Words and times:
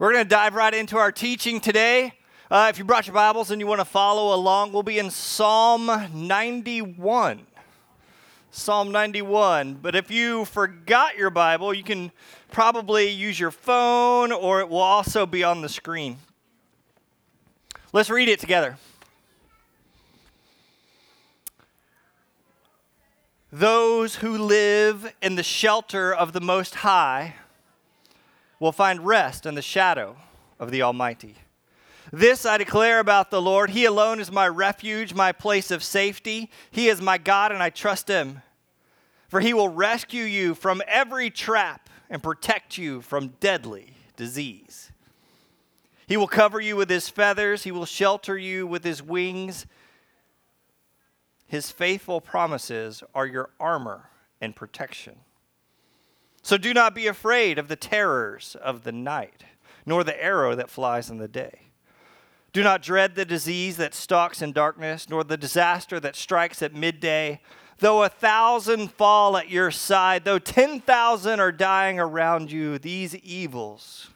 We're 0.00 0.12
going 0.12 0.24
to 0.24 0.28
dive 0.28 0.54
right 0.54 0.72
into 0.72 0.96
our 0.96 1.10
teaching 1.10 1.58
today. 1.58 2.12
Uh, 2.52 2.68
if 2.70 2.78
you 2.78 2.84
brought 2.84 3.08
your 3.08 3.14
Bibles 3.14 3.50
and 3.50 3.60
you 3.60 3.66
want 3.66 3.80
to 3.80 3.84
follow 3.84 4.32
along, 4.32 4.72
we'll 4.72 4.84
be 4.84 5.00
in 5.00 5.10
Psalm 5.10 5.90
91. 6.14 7.40
Psalm 8.52 8.92
91. 8.92 9.74
But 9.82 9.96
if 9.96 10.08
you 10.08 10.44
forgot 10.44 11.16
your 11.16 11.30
Bible, 11.30 11.74
you 11.74 11.82
can 11.82 12.12
probably 12.52 13.08
use 13.08 13.40
your 13.40 13.50
phone 13.50 14.30
or 14.30 14.60
it 14.60 14.68
will 14.68 14.78
also 14.78 15.26
be 15.26 15.42
on 15.42 15.62
the 15.62 15.68
screen. 15.68 16.18
Let's 17.92 18.08
read 18.08 18.28
it 18.28 18.38
together. 18.38 18.76
Those 23.50 24.14
who 24.14 24.38
live 24.38 25.12
in 25.20 25.34
the 25.34 25.42
shelter 25.42 26.14
of 26.14 26.32
the 26.34 26.40
Most 26.40 26.76
High 26.76 27.34
will 28.60 28.72
find 28.72 29.06
rest 29.06 29.46
in 29.46 29.54
the 29.54 29.62
shadow 29.62 30.16
of 30.58 30.70
the 30.70 30.82
Almighty. 30.82 31.36
This 32.12 32.46
I 32.46 32.56
declare 32.56 33.00
about 33.00 33.30
the 33.30 33.42
Lord. 33.42 33.70
He 33.70 33.84
alone 33.84 34.18
is 34.18 34.32
my 34.32 34.48
refuge, 34.48 35.14
my 35.14 35.32
place 35.32 35.70
of 35.70 35.84
safety. 35.84 36.50
He 36.70 36.88
is 36.88 37.02
my 37.02 37.18
God, 37.18 37.52
and 37.52 37.62
I 37.62 37.70
trust 37.70 38.08
him. 38.08 38.42
For 39.28 39.40
he 39.40 39.52
will 39.52 39.68
rescue 39.68 40.24
you 40.24 40.54
from 40.54 40.82
every 40.86 41.28
trap 41.28 41.90
and 42.08 42.22
protect 42.22 42.78
you 42.78 43.02
from 43.02 43.34
deadly 43.40 43.92
disease. 44.16 44.90
He 46.06 46.16
will 46.16 46.26
cover 46.26 46.58
you 46.58 46.74
with 46.74 46.88
his 46.88 47.10
feathers, 47.10 47.64
he 47.64 47.70
will 47.70 47.84
shelter 47.84 48.38
you 48.38 48.66
with 48.66 48.82
his 48.82 49.02
wings. 49.02 49.66
His 51.46 51.70
faithful 51.70 52.20
promises 52.20 53.02
are 53.14 53.26
your 53.26 53.50
armor 53.60 54.08
and 54.40 54.56
protection. 54.56 55.16
So 56.48 56.56
do 56.56 56.72
not 56.72 56.94
be 56.94 57.06
afraid 57.06 57.58
of 57.58 57.68
the 57.68 57.76
terrors 57.76 58.56
of 58.62 58.82
the 58.82 58.90
night, 58.90 59.44
nor 59.84 60.02
the 60.02 60.18
arrow 60.24 60.54
that 60.54 60.70
flies 60.70 61.10
in 61.10 61.18
the 61.18 61.28
day. 61.28 61.72
Do 62.54 62.62
not 62.62 62.80
dread 62.80 63.14
the 63.14 63.26
disease 63.26 63.76
that 63.76 63.92
stalks 63.92 64.40
in 64.40 64.52
darkness, 64.52 65.10
nor 65.10 65.24
the 65.24 65.36
disaster 65.36 66.00
that 66.00 66.16
strikes 66.16 66.62
at 66.62 66.72
midday. 66.72 67.42
Though 67.80 68.02
a 68.02 68.08
thousand 68.08 68.92
fall 68.92 69.36
at 69.36 69.50
your 69.50 69.70
side, 69.70 70.24
though 70.24 70.38
10,000 70.38 71.38
are 71.38 71.52
dying 71.52 72.00
around 72.00 72.50
you, 72.50 72.78
these 72.78 73.14
evils 73.16 74.08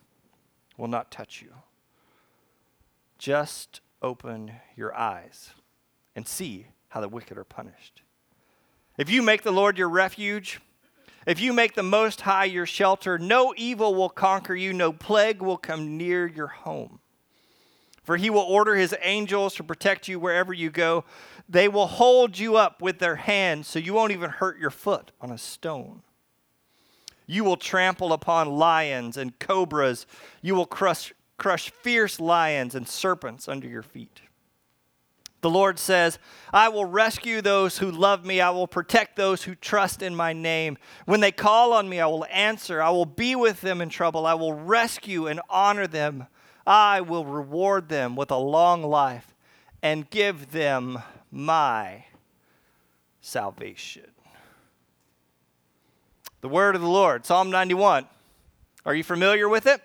will 0.79 0.89
not 0.89 1.11
touch 1.11 1.43
you. 1.43 1.53
Just 3.19 3.83
open 4.01 4.53
your 4.75 4.97
eyes 4.97 5.51
and 6.17 6.27
see 6.27 6.69
how 6.89 7.03
the 7.03 7.11
wicked 7.11 7.37
are 7.37 7.45
punished. 7.45 8.01
If 8.97 9.11
you 9.11 9.21
make 9.21 9.43
the 9.43 9.53
Lord 9.53 9.77
your 9.77 9.91
refuge, 9.91 10.63
if 11.27 11.41
you 11.41 11.53
make 11.53 11.75
the 11.75 11.83
Most 11.83 12.23
High 12.23 12.45
your 12.47 12.67
shelter, 12.67 13.19
no 13.19 13.55
evil 13.57 13.95
will 13.95 14.09
conquer 14.09 14.55
you, 14.55 14.73
no 14.73 14.93
plague 14.93 15.41
will 15.41 15.57
come 15.57 15.97
near 15.97 16.27
your 16.27 16.49
home. 16.49 17.01
For 18.03 18.17
he 18.17 18.31
will 18.31 18.41
order 18.41 18.75
his 18.75 18.95
angels 19.03 19.55
to 19.55 19.65
protect 19.65 20.09
you 20.09 20.19
wherever 20.19 20.53
you 20.53 20.71
go. 20.71 21.05
They 21.49 21.69
will 21.69 21.87
hold 21.87 22.39
you 22.39 22.57
up 22.57 22.83
with 22.83 22.99
their 22.99 23.17
hands 23.17 23.69
so 23.69 23.79
you 23.79 23.95
won't 23.95 24.13
even 24.13 24.31
hurt 24.31 24.59
your 24.59 24.71
foot 24.71 25.13
on 25.21 25.31
a 25.31 25.39
stone. 25.39 26.03
You 27.27 27.45
will 27.45 27.57
trample 27.57 28.13
upon 28.13 28.51
lions 28.51 29.17
and 29.17 29.39
cobras. 29.39 30.07
You 30.41 30.57
will 30.57 30.67
crush, 30.67 31.15
crush 31.39 31.71
fierce 31.71 32.19
lions 32.19 32.75
and 32.75 32.89
serpents 32.89 33.47
under 33.47 33.69
your 33.69 33.83
feet. 33.83 34.21
The 35.43 35.51
Lord 35.51 35.81
says, 35.81 36.21
I 36.53 36.69
will 36.69 36.85
rescue 36.85 37.43
those 37.43 37.79
who 37.79 37.91
love 37.91 38.25
me. 38.25 38.41
I 38.41 38.51
will 38.51 38.69
protect 38.69 39.17
those 39.17 39.43
who 39.43 39.57
trust 39.57 40.01
in 40.01 40.15
my 40.15 40.33
name. 40.33 40.79
When 41.05 41.21
they 41.21 41.33
call 41.33 41.73
on 41.73 41.89
me, 41.89 41.99
I 41.99 42.07
will 42.07 42.25
answer. 42.27 42.81
I 42.81 42.91
will 42.91 43.07
be 43.07 43.35
with 43.35 43.61
them 43.61 43.81
in 43.81 43.89
trouble. 43.89 44.25
I 44.25 44.35
will 44.35 44.55
rescue 44.55 45.27
and 45.27 45.41
honor 45.51 45.89
them. 45.89 46.29
I 46.65 47.01
will 47.01 47.25
reward 47.25 47.89
them 47.89 48.15
with 48.15 48.31
a 48.31 48.37
long 48.37 48.85
life 48.85 49.35
and 49.83 50.09
give 50.09 50.53
them 50.53 51.03
my 51.33 52.05
salvation. 53.21 54.11
The 56.41 56.49
word 56.49 56.77
of 56.77 56.83
the 56.83 56.89
Lord, 56.89 57.27
Psalm 57.27 57.51
91. 57.51 58.07
Are 58.87 58.95
you 58.95 59.03
familiar 59.03 59.49
with 59.49 59.67
it? 59.67 59.83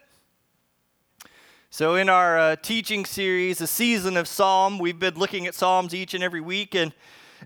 So, 1.77 1.93
in 1.93 2.09
our 2.09 2.39
uh, 2.39 2.55
teaching 2.55 3.05
series, 3.05 3.61
a 3.61 3.67
season 3.67 4.17
of 4.17 4.27
Psalm, 4.27 4.79
we've 4.79 4.97
been 4.97 5.13
looking 5.13 5.45
at 5.45 5.53
Psalms 5.53 5.93
each 5.93 6.15
and 6.15 6.23
every 6.23 6.41
week. 6.41 6.73
And, 6.73 6.91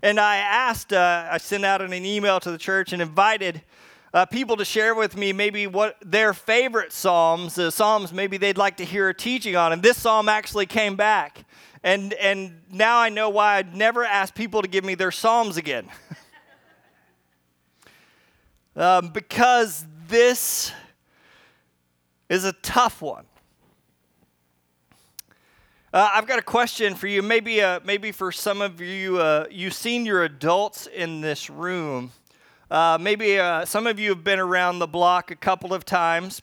and 0.02 0.18
I 0.18 0.36
asked, 0.36 0.90
uh, 0.90 1.28
I 1.30 1.36
sent 1.36 1.66
out 1.66 1.82
an 1.82 1.92
email 1.92 2.40
to 2.40 2.50
the 2.50 2.56
church 2.56 2.94
and 2.94 3.02
invited 3.02 3.60
uh, 4.14 4.24
people 4.24 4.56
to 4.56 4.64
share 4.64 4.94
with 4.94 5.18
me 5.18 5.34
maybe 5.34 5.66
what 5.66 5.98
their 6.00 6.32
favorite 6.32 6.94
Psalms, 6.94 7.56
the 7.56 7.70
Psalms 7.70 8.10
maybe 8.10 8.38
they'd 8.38 8.56
like 8.56 8.78
to 8.78 8.86
hear 8.86 9.10
a 9.10 9.14
teaching 9.14 9.54
on. 9.54 9.70
And 9.70 9.82
this 9.82 9.98
Psalm 9.98 10.30
actually 10.30 10.64
came 10.64 10.96
back. 10.96 11.44
And, 11.82 12.14
and 12.14 12.62
now 12.70 13.00
I 13.00 13.10
know 13.10 13.28
why 13.28 13.56
I'd 13.56 13.76
never 13.76 14.02
ask 14.02 14.34
people 14.34 14.62
to 14.62 14.68
give 14.68 14.82
me 14.82 14.94
their 14.94 15.10
Psalms 15.10 15.58
again. 15.58 15.88
um, 18.76 19.08
because 19.08 19.84
this 20.08 20.72
is 22.30 22.46
a 22.46 22.54
tough 22.54 23.02
one. 23.02 23.26
Uh, 25.92 26.08
I've 26.14 26.26
got 26.26 26.38
a 26.38 26.42
question 26.42 26.94
for 26.94 27.06
you. 27.06 27.20
Maybe, 27.20 27.60
uh, 27.60 27.80
maybe 27.84 28.12
for 28.12 28.32
some 28.32 28.62
of 28.62 28.80
you, 28.80 29.18
uh, 29.18 29.44
you've 29.50 29.74
seen 29.74 30.06
your 30.06 30.24
adults 30.24 30.86
in 30.86 31.20
this 31.20 31.50
room. 31.50 32.12
Uh, 32.70 32.96
maybe 32.98 33.38
uh, 33.38 33.66
some 33.66 33.86
of 33.86 34.00
you 34.00 34.08
have 34.08 34.24
been 34.24 34.38
around 34.38 34.78
the 34.78 34.86
block 34.86 35.30
a 35.30 35.36
couple 35.36 35.74
of 35.74 35.84
times. 35.84 36.40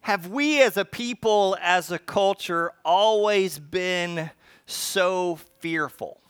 Have 0.00 0.26
we 0.26 0.60
as 0.60 0.76
a 0.76 0.84
people, 0.84 1.56
as 1.62 1.92
a 1.92 2.00
culture, 2.00 2.72
always 2.84 3.60
been 3.60 4.30
so 4.66 5.38
fearful? 5.60 6.20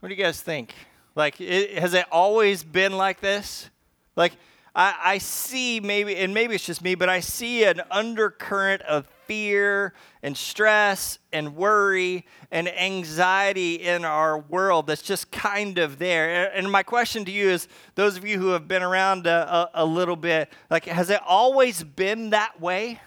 What 0.00 0.10
do 0.10 0.14
you 0.14 0.22
guys 0.22 0.42
think? 0.42 0.74
Like, 1.14 1.40
it, 1.40 1.78
has 1.78 1.94
it 1.94 2.04
always 2.12 2.62
been 2.62 2.98
like 2.98 3.20
this? 3.20 3.70
Like, 4.14 4.32
I, 4.74 4.94
I 5.02 5.18
see 5.18 5.80
maybe, 5.80 6.16
and 6.16 6.32
maybe 6.32 6.54
it's 6.54 6.64
just 6.64 6.82
me, 6.82 6.94
but 6.94 7.08
I 7.08 7.20
see 7.20 7.64
an 7.64 7.80
undercurrent 7.90 8.82
of 8.82 9.06
fear 9.26 9.94
and 10.22 10.36
stress 10.36 11.18
and 11.32 11.54
worry 11.54 12.26
and 12.50 12.68
anxiety 12.68 13.76
in 13.76 14.04
our 14.04 14.38
world 14.38 14.86
that's 14.86 15.02
just 15.02 15.30
kind 15.30 15.78
of 15.78 15.98
there. 15.98 16.52
And 16.54 16.70
my 16.70 16.82
question 16.82 17.24
to 17.24 17.30
you 17.30 17.48
is 17.48 17.68
those 17.94 18.16
of 18.16 18.24
you 18.26 18.38
who 18.38 18.48
have 18.48 18.66
been 18.66 18.82
around 18.82 19.26
a, 19.26 19.70
a, 19.74 19.84
a 19.84 19.84
little 19.84 20.16
bit, 20.16 20.52
like, 20.68 20.84
has 20.86 21.10
it 21.10 21.20
always 21.26 21.82
been 21.82 22.30
that 22.30 22.60
way? 22.60 23.00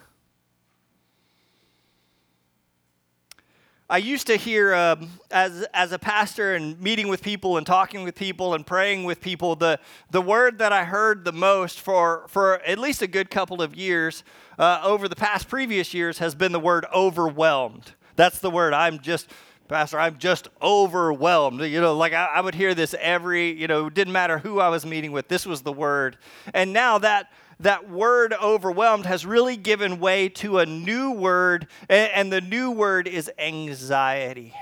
I 3.90 3.98
used 3.98 4.28
to 4.28 4.38
hear, 4.38 4.74
um, 4.74 5.10
as, 5.30 5.68
as 5.74 5.92
a 5.92 6.00
pastor 6.00 6.56
and 6.56 6.80
meeting 6.80 7.10
with 7.10 7.22
people 7.22 7.58
and 7.58 7.68
talking 7.68 8.04
with 8.04 8.16
people 8.16 8.54
and 8.54 8.66
praying 8.66 9.04
with 9.04 9.20
people, 9.20 9.58
the, 9.58 9.78
the 10.10 10.22
word 10.22 10.60
that 10.60 10.72
I 10.72 10.86
heard 10.86 11.26
the 11.26 11.34
most 11.34 11.82
for, 11.82 12.26
for 12.30 12.62
at 12.62 12.80
least 12.80 13.02
a 13.02 13.08
good 13.08 13.30
couple 13.30 13.62
of 13.62 13.76
years 13.76 14.24
uh, 14.58 14.80
over 14.84 15.10
the 15.10 15.18
past 15.18 15.50
previous 15.50 15.94
years 15.94 16.20
has 16.20 16.34
been 16.34 16.54
the 16.54 16.62
word 16.62 16.86
overwhelmed. 16.94 17.92
That's 18.16 18.40
the 18.40 18.50
word. 18.50 18.74
I'm 18.74 19.00
just, 19.00 19.30
Pastor, 19.68 20.00
I'm 20.00 20.18
just 20.18 20.48
overwhelmed. 20.62 21.60
You 21.60 21.82
know, 21.82 21.98
like 21.98 22.14
I, 22.14 22.26
I 22.36 22.42
would 22.42 22.56
hear 22.56 22.74
this 22.74 22.96
every, 23.02 23.52
you 23.52 23.68
know, 23.68 23.90
didn't 23.90 24.14
matter 24.14 24.38
who 24.38 24.62
I 24.62 24.70
was 24.70 24.86
meeting 24.86 25.12
with, 25.12 25.28
this 25.28 25.46
was 25.46 25.62
the 25.62 25.74
word. 25.74 26.18
And 26.54 26.72
now 26.72 27.00
that 27.00 27.32
that 27.63 27.90
word 27.90 28.34
overwhelmed 28.34 29.06
has 29.06 29.25
really 29.25 29.56
given 29.56 30.00
way 30.00 30.28
to 30.28 30.59
a 30.59 30.66
new 30.66 31.12
word, 31.12 31.68
and 31.90 32.31
the 32.31 32.41
new 32.41 32.72
word 32.72 33.07
is 33.07 33.31
anxiety. 33.38 34.53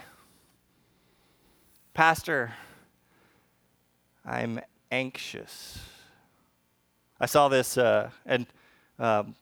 Pastor, 1.96 2.54
I'm 4.24 4.60
anxious. 4.92 5.80
I 7.20 7.26
saw 7.26 7.50
this, 7.50 7.76
uh, 7.76 8.12
and 8.26 8.46
um, 9.00 9.36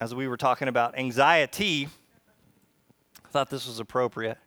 as 0.00 0.14
we 0.14 0.26
were 0.26 0.38
talking 0.38 0.68
about 0.68 0.98
anxiety, 0.98 1.88
I 3.22 3.28
thought 3.28 3.50
this 3.50 3.66
was 3.66 3.80
appropriate. 3.80 4.38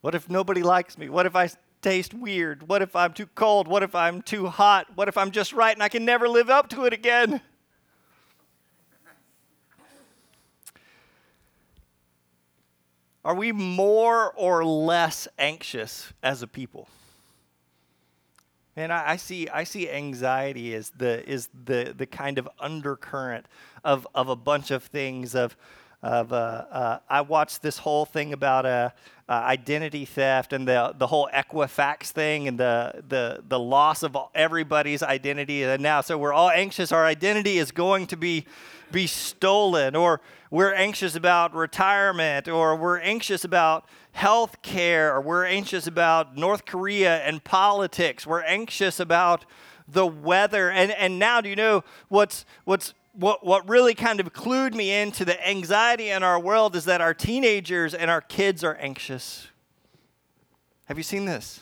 What 0.00 0.14
if 0.14 0.30
nobody 0.30 0.62
likes 0.62 0.96
me? 0.96 1.08
What 1.08 1.26
if 1.26 1.34
I 1.34 1.48
taste 1.84 2.14
weird? 2.14 2.66
What 2.66 2.80
if 2.80 2.96
I'm 2.96 3.12
too 3.12 3.26
cold? 3.26 3.68
What 3.68 3.82
if 3.82 3.94
I'm 3.94 4.22
too 4.22 4.46
hot? 4.46 4.86
What 4.94 5.06
if 5.06 5.18
I'm 5.18 5.30
just 5.30 5.52
right 5.52 5.76
and 5.76 5.82
I 5.82 5.90
can 5.90 6.04
never 6.06 6.28
live 6.28 6.48
up 6.48 6.70
to 6.70 6.86
it 6.86 6.94
again? 6.94 7.42
Are 13.22 13.34
we 13.34 13.52
more 13.52 14.32
or 14.32 14.64
less 14.64 15.28
anxious 15.38 16.12
as 16.22 16.42
a 16.42 16.46
people? 16.46 16.88
And 18.76 18.90
I, 18.90 19.10
I, 19.10 19.16
see, 19.16 19.48
I 19.48 19.64
see 19.64 19.88
anxiety 19.88 20.74
as 20.74 20.90
the 20.90 21.26
is 21.28 21.48
the 21.64 21.94
the 21.96 22.06
kind 22.06 22.38
of 22.38 22.48
undercurrent 22.58 23.46
of 23.84 24.06
of 24.14 24.28
a 24.28 24.36
bunch 24.36 24.70
of 24.70 24.82
things 24.82 25.34
of 25.34 25.56
of 26.04 26.34
uh, 26.34 26.66
uh, 26.70 26.98
I 27.08 27.22
watched 27.22 27.62
this 27.62 27.78
whole 27.78 28.04
thing 28.04 28.34
about 28.34 28.66
uh, 28.66 28.90
uh, 29.26 29.32
identity 29.32 30.04
theft 30.04 30.52
and 30.52 30.68
the 30.68 30.94
the 30.98 31.06
whole 31.06 31.30
Equifax 31.32 32.10
thing 32.10 32.46
and 32.46 32.60
the 32.60 33.02
the 33.08 33.42
the 33.48 33.58
loss 33.58 34.02
of 34.02 34.14
everybody's 34.34 35.02
identity. 35.02 35.62
And 35.62 35.82
now 35.82 36.02
so 36.02 36.18
we're 36.18 36.34
all 36.34 36.50
anxious. 36.50 36.92
Our 36.92 37.06
identity 37.06 37.56
is 37.56 37.70
going 37.72 38.06
to 38.08 38.18
be 38.18 38.44
be 38.92 39.06
stolen 39.06 39.96
or 39.96 40.20
we're 40.50 40.74
anxious 40.74 41.16
about 41.16 41.54
retirement 41.54 42.48
or 42.48 42.76
we're 42.76 43.00
anxious 43.00 43.42
about 43.42 43.86
health 44.12 44.60
care 44.60 45.16
or 45.16 45.22
we're 45.22 45.46
anxious 45.46 45.86
about 45.86 46.36
North 46.36 46.66
Korea 46.66 47.16
and 47.22 47.42
politics. 47.42 48.26
We're 48.26 48.42
anxious 48.42 49.00
about 49.00 49.46
the 49.88 50.06
weather. 50.06 50.70
And 50.70 50.92
and 50.92 51.18
now 51.18 51.40
do 51.40 51.48
you 51.48 51.56
know 51.56 51.82
what's 52.08 52.44
what's 52.64 52.92
what, 53.14 53.46
what 53.46 53.68
really 53.68 53.94
kind 53.94 54.18
of 54.18 54.32
clued 54.32 54.74
me 54.74 54.92
into 54.92 55.24
the 55.24 55.48
anxiety 55.48 56.10
in 56.10 56.22
our 56.22 56.38
world 56.38 56.74
is 56.74 56.84
that 56.86 57.00
our 57.00 57.14
teenagers 57.14 57.94
and 57.94 58.10
our 58.10 58.20
kids 58.20 58.64
are 58.64 58.74
anxious. 58.74 59.48
Have 60.86 60.96
you 60.96 61.04
seen 61.04 61.24
this? 61.24 61.60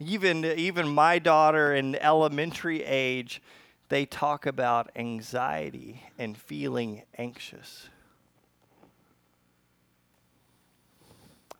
Even, 0.00 0.44
even 0.44 0.88
my 0.88 1.20
daughter 1.20 1.72
in 1.74 1.94
elementary 1.96 2.82
age, 2.82 3.40
they 3.88 4.04
talk 4.04 4.46
about 4.46 4.90
anxiety 4.96 6.02
and 6.18 6.36
feeling 6.36 7.02
anxious. 7.16 7.88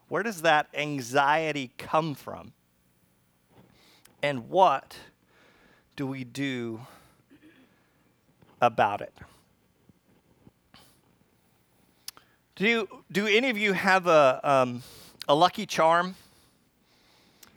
Where 0.08 0.24
does 0.24 0.42
that 0.42 0.66
anxiety 0.74 1.70
come 1.78 2.14
from? 2.14 2.52
And 4.22 4.48
what 4.50 4.96
do 5.94 6.06
we 6.06 6.24
do 6.24 6.80
about 8.62 9.02
it. 9.02 9.12
Do, 12.54 12.86
do 13.10 13.26
any 13.26 13.50
of 13.50 13.58
you 13.58 13.72
have 13.72 14.06
a, 14.06 14.40
um, 14.44 14.82
a 15.28 15.34
lucky 15.34 15.66
charm? 15.66 16.14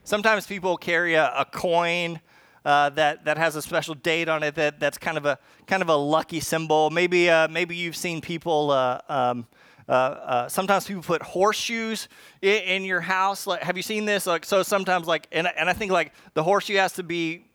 Sometimes 0.04 0.48
people 0.48 0.78
carry 0.78 1.14
a, 1.14 1.32
a 1.38 1.46
coin 1.46 2.20
uh, 2.66 2.90
that, 2.92 3.26
that 3.26 3.38
has 3.38 3.56
a 3.56 3.62
special 3.62 3.94
date 3.94 4.28
on 4.28 4.42
it 4.42 4.56
that, 4.56 4.80
that's 4.80 4.98
kind 4.98 5.18
of 5.18 5.26
a, 5.26 5.38
kind 5.68 5.84
of 5.84 5.90
a 5.90 5.96
lucky 5.96 6.40
symbol. 6.40 6.90
Maybe, 6.90 7.30
uh, 7.30 7.48
maybe 7.48 7.76
you've 7.76 7.96
seen 7.96 8.20
people, 8.22 8.72
uh, 8.72 9.00
um, 9.08 9.46
uh, 9.88 9.92
uh, 9.92 10.50
sometimes 10.50 10.88
people 10.88 11.04
put 11.04 11.22
horseshoes 11.22 12.08
in, 12.42 12.64
in, 12.64 12.84
your 12.84 13.02
house. 13.02 13.46
Like, 13.46 13.62
have 13.62 13.78
you 13.78 13.84
seen 13.84 14.06
this? 14.06 14.26
Like, 14.26 14.44
so 14.44 14.64
sometimes, 14.64 15.06
like, 15.06 15.28
and, 15.32 15.48
and 15.56 15.70
I 15.70 15.74
think 15.74 15.92
like 15.92 16.12
the 16.34 16.42
horseshoe 16.42 16.78
has 16.78 16.94
to 16.94 17.04
be 17.04 17.46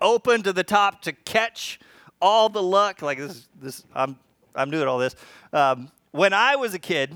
open 0.00 0.42
to 0.44 0.54
the 0.54 0.64
top 0.64 1.02
to 1.02 1.12
catch 1.12 1.78
all 2.24 2.48
the 2.48 2.62
luck. 2.62 3.02
Like 3.02 3.18
this, 3.18 3.46
this 3.60 3.84
I'm 3.94 4.16
I'm 4.54 4.70
doing 4.70 4.88
all 4.88 4.98
this. 4.98 5.14
Um, 5.52 5.90
when 6.10 6.32
I 6.32 6.56
was 6.56 6.72
a 6.72 6.78
kid, 6.78 7.14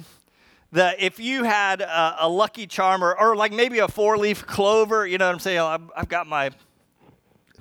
the 0.71 0.95
if 1.03 1.19
you 1.19 1.45
had 1.45 1.81
a, 1.81 2.27
a 2.27 2.29
lucky 2.29 2.67
charm 2.67 3.03
or, 3.03 3.35
like 3.35 3.53
maybe 3.53 3.79
a 3.79 3.89
four 3.89 4.19
leaf 4.19 4.47
clover, 4.47 5.07
you 5.07 5.17
know 5.17 5.27
what 5.27 5.33
I'm 5.33 5.39
saying? 5.41 5.61
I've, 5.61 5.91
I've 5.97 6.09
got 6.09 6.27
my 6.27 6.51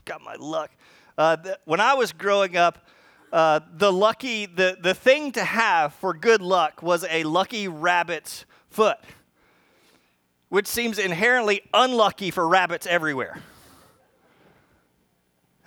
got 0.03 0.21
my 0.21 0.35
luck. 0.35 0.71
Uh, 1.17 1.37
the, 1.37 1.59
when 1.65 1.79
I 1.79 1.93
was 1.93 2.11
growing 2.11 2.57
up, 2.57 2.85
uh, 3.31 3.61
the 3.73 3.93
lucky 3.93 4.45
the 4.45 4.77
the 4.81 4.93
thing 4.93 5.31
to 5.33 5.43
have 5.43 5.93
for 5.93 6.13
good 6.13 6.41
luck 6.41 6.83
was 6.83 7.05
a 7.09 7.23
lucky 7.23 7.69
rabbit's 7.69 8.45
foot, 8.69 8.97
which 10.49 10.67
seems 10.67 10.99
inherently 10.99 11.61
unlucky 11.73 12.29
for 12.29 12.45
rabbits 12.45 12.85
everywhere. 12.85 13.41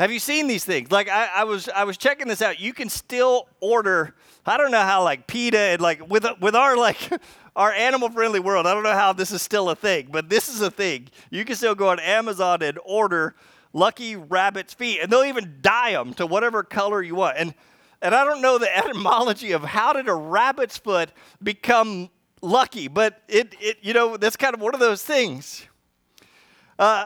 Have 0.00 0.10
you 0.10 0.18
seen 0.18 0.46
these 0.46 0.64
things? 0.64 0.90
Like 0.90 1.10
I, 1.10 1.26
I, 1.26 1.44
was 1.44 1.68
I 1.68 1.84
was 1.84 1.98
checking 1.98 2.26
this 2.26 2.40
out. 2.40 2.58
You 2.58 2.72
can 2.72 2.88
still 2.88 3.46
order. 3.60 4.14
I 4.46 4.56
don't 4.56 4.70
know 4.70 4.80
how 4.80 5.04
like 5.04 5.26
PETA 5.26 5.58
and 5.58 5.80
like 5.82 6.08
with 6.08 6.24
with 6.40 6.54
our 6.54 6.74
like 6.74 6.96
our 7.54 7.70
animal 7.70 8.08
friendly 8.08 8.40
world. 8.40 8.66
I 8.66 8.72
don't 8.72 8.82
know 8.82 8.94
how 8.94 9.12
this 9.12 9.30
is 9.30 9.42
still 9.42 9.68
a 9.68 9.76
thing, 9.76 10.08
but 10.10 10.30
this 10.30 10.48
is 10.48 10.62
a 10.62 10.70
thing. 10.70 11.08
You 11.28 11.44
can 11.44 11.54
still 11.54 11.74
go 11.74 11.90
on 11.90 12.00
Amazon 12.00 12.62
and 12.62 12.78
order 12.82 13.34
lucky 13.74 14.16
rabbit's 14.16 14.72
feet, 14.72 15.00
and 15.02 15.12
they'll 15.12 15.24
even 15.24 15.58
dye 15.60 15.92
them 15.92 16.14
to 16.14 16.26
whatever 16.26 16.62
color 16.62 17.02
you 17.02 17.16
want. 17.16 17.36
And 17.36 17.54
and 18.00 18.14
I 18.14 18.24
don't 18.24 18.40
know 18.40 18.56
the 18.56 18.74
etymology 18.78 19.52
of 19.52 19.62
how 19.64 19.92
did 19.92 20.08
a 20.08 20.14
rabbit's 20.14 20.78
foot 20.78 21.10
become 21.42 22.08
lucky, 22.40 22.88
but 22.88 23.20
it 23.28 23.54
it 23.60 23.76
you 23.82 23.92
know 23.92 24.16
that's 24.16 24.36
kind 24.36 24.54
of 24.54 24.62
one 24.62 24.72
of 24.72 24.80
those 24.80 25.02
things. 25.02 25.66
Uh, 26.78 27.04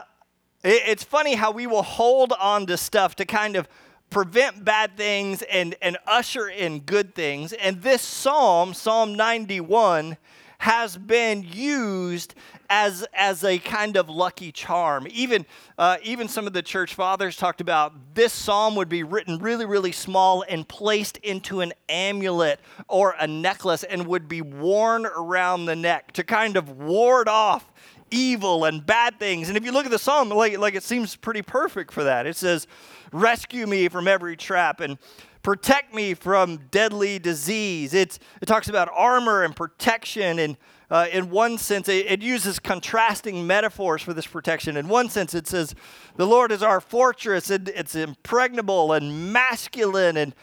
it's 0.65 1.03
funny 1.03 1.35
how 1.35 1.51
we 1.51 1.67
will 1.67 1.83
hold 1.83 2.33
on 2.33 2.65
to 2.65 2.77
stuff 2.77 3.15
to 3.17 3.25
kind 3.25 3.55
of 3.55 3.67
prevent 4.09 4.65
bad 4.65 4.97
things 4.97 5.43
and, 5.43 5.75
and 5.81 5.97
usher 6.07 6.47
in 6.47 6.79
good 6.79 7.13
things. 7.13 7.53
And 7.53 7.81
this 7.81 8.01
psalm, 8.01 8.73
Psalm 8.73 9.13
91, 9.13 10.17
has 10.57 10.97
been 10.97 11.45
used 11.47 12.33
as, 12.69 13.05
as 13.13 13.43
a 13.43 13.59
kind 13.59 13.97
of 13.97 14.09
lucky 14.09 14.51
charm. 14.51 15.05
Even, 15.11 15.45
uh, 15.77 15.97
even 16.01 16.27
some 16.27 16.47
of 16.47 16.53
the 16.53 16.63
church 16.63 16.95
fathers 16.95 17.37
talked 17.37 17.61
about 17.61 17.93
this 18.15 18.33
psalm 18.33 18.75
would 18.75 18.89
be 18.89 19.03
written 19.03 19.37
really, 19.37 19.65
really 19.65 19.91
small 19.91 20.43
and 20.47 20.67
placed 20.67 21.17
into 21.17 21.61
an 21.61 21.73
amulet 21.89 22.59
or 22.87 23.15
a 23.19 23.27
necklace 23.27 23.83
and 23.83 24.07
would 24.07 24.27
be 24.27 24.41
worn 24.41 25.05
around 25.05 25.65
the 25.65 25.75
neck 25.75 26.11
to 26.13 26.23
kind 26.23 26.57
of 26.57 26.71
ward 26.79 27.27
off 27.27 27.71
evil 28.11 28.65
and 28.65 28.85
bad 28.85 29.19
things. 29.19 29.47
And 29.47 29.57
if 29.57 29.65
you 29.65 29.71
look 29.71 29.85
at 29.85 29.91
the 29.91 29.99
psalm, 29.99 30.29
like, 30.29 30.57
like 30.57 30.75
it 30.75 30.83
seems 30.83 31.15
pretty 31.15 31.41
perfect 31.41 31.91
for 31.91 32.03
that. 32.03 32.25
It 32.25 32.35
says, 32.35 32.67
Rescue 33.11 33.67
me 33.67 33.87
from 33.87 34.07
every 34.07 34.35
trap 34.35 34.79
and 34.79 34.97
protect 35.41 35.93
me 35.93 36.13
from 36.15 36.57
deadly 36.71 37.19
disease. 37.19 37.93
It's, 37.93 38.19
it 38.41 38.47
talks 38.47 38.67
about 38.67 38.89
armor 38.93 39.43
and 39.43 39.55
protection. 39.55 40.39
And 40.39 40.57
uh, 40.89 41.07
in 41.11 41.29
one 41.29 41.57
sense, 41.57 41.87
it, 41.87 42.07
it 42.07 42.21
uses 42.21 42.59
contrasting 42.59 43.45
metaphors 43.45 44.01
for 44.01 44.13
this 44.13 44.27
protection. 44.27 44.75
In 44.75 44.87
one 44.87 45.07
sense, 45.09 45.33
it 45.33 45.47
says, 45.47 45.75
The 46.15 46.25
Lord 46.25 46.51
is 46.51 46.63
our 46.63 46.81
fortress, 46.81 47.49
and 47.49 47.69
it's 47.69 47.95
impregnable 47.95 48.91
and 48.93 49.31
masculine 49.31 50.17
and 50.17 50.33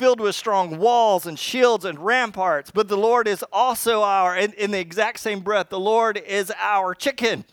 filled 0.00 0.18
with 0.18 0.34
strong 0.34 0.78
walls 0.78 1.26
and 1.26 1.38
shields 1.38 1.84
and 1.84 1.98
ramparts. 1.98 2.70
But 2.70 2.88
the 2.88 2.96
Lord 2.96 3.28
is 3.28 3.44
also 3.52 4.00
our, 4.00 4.34
in, 4.34 4.54
in, 4.54 4.70
the 4.70 4.80
exact 4.80 5.20
same 5.20 5.40
breath, 5.40 5.68
the 5.68 5.78
Lord 5.78 6.16
is 6.16 6.50
our 6.58 6.94
chicken, 6.94 7.44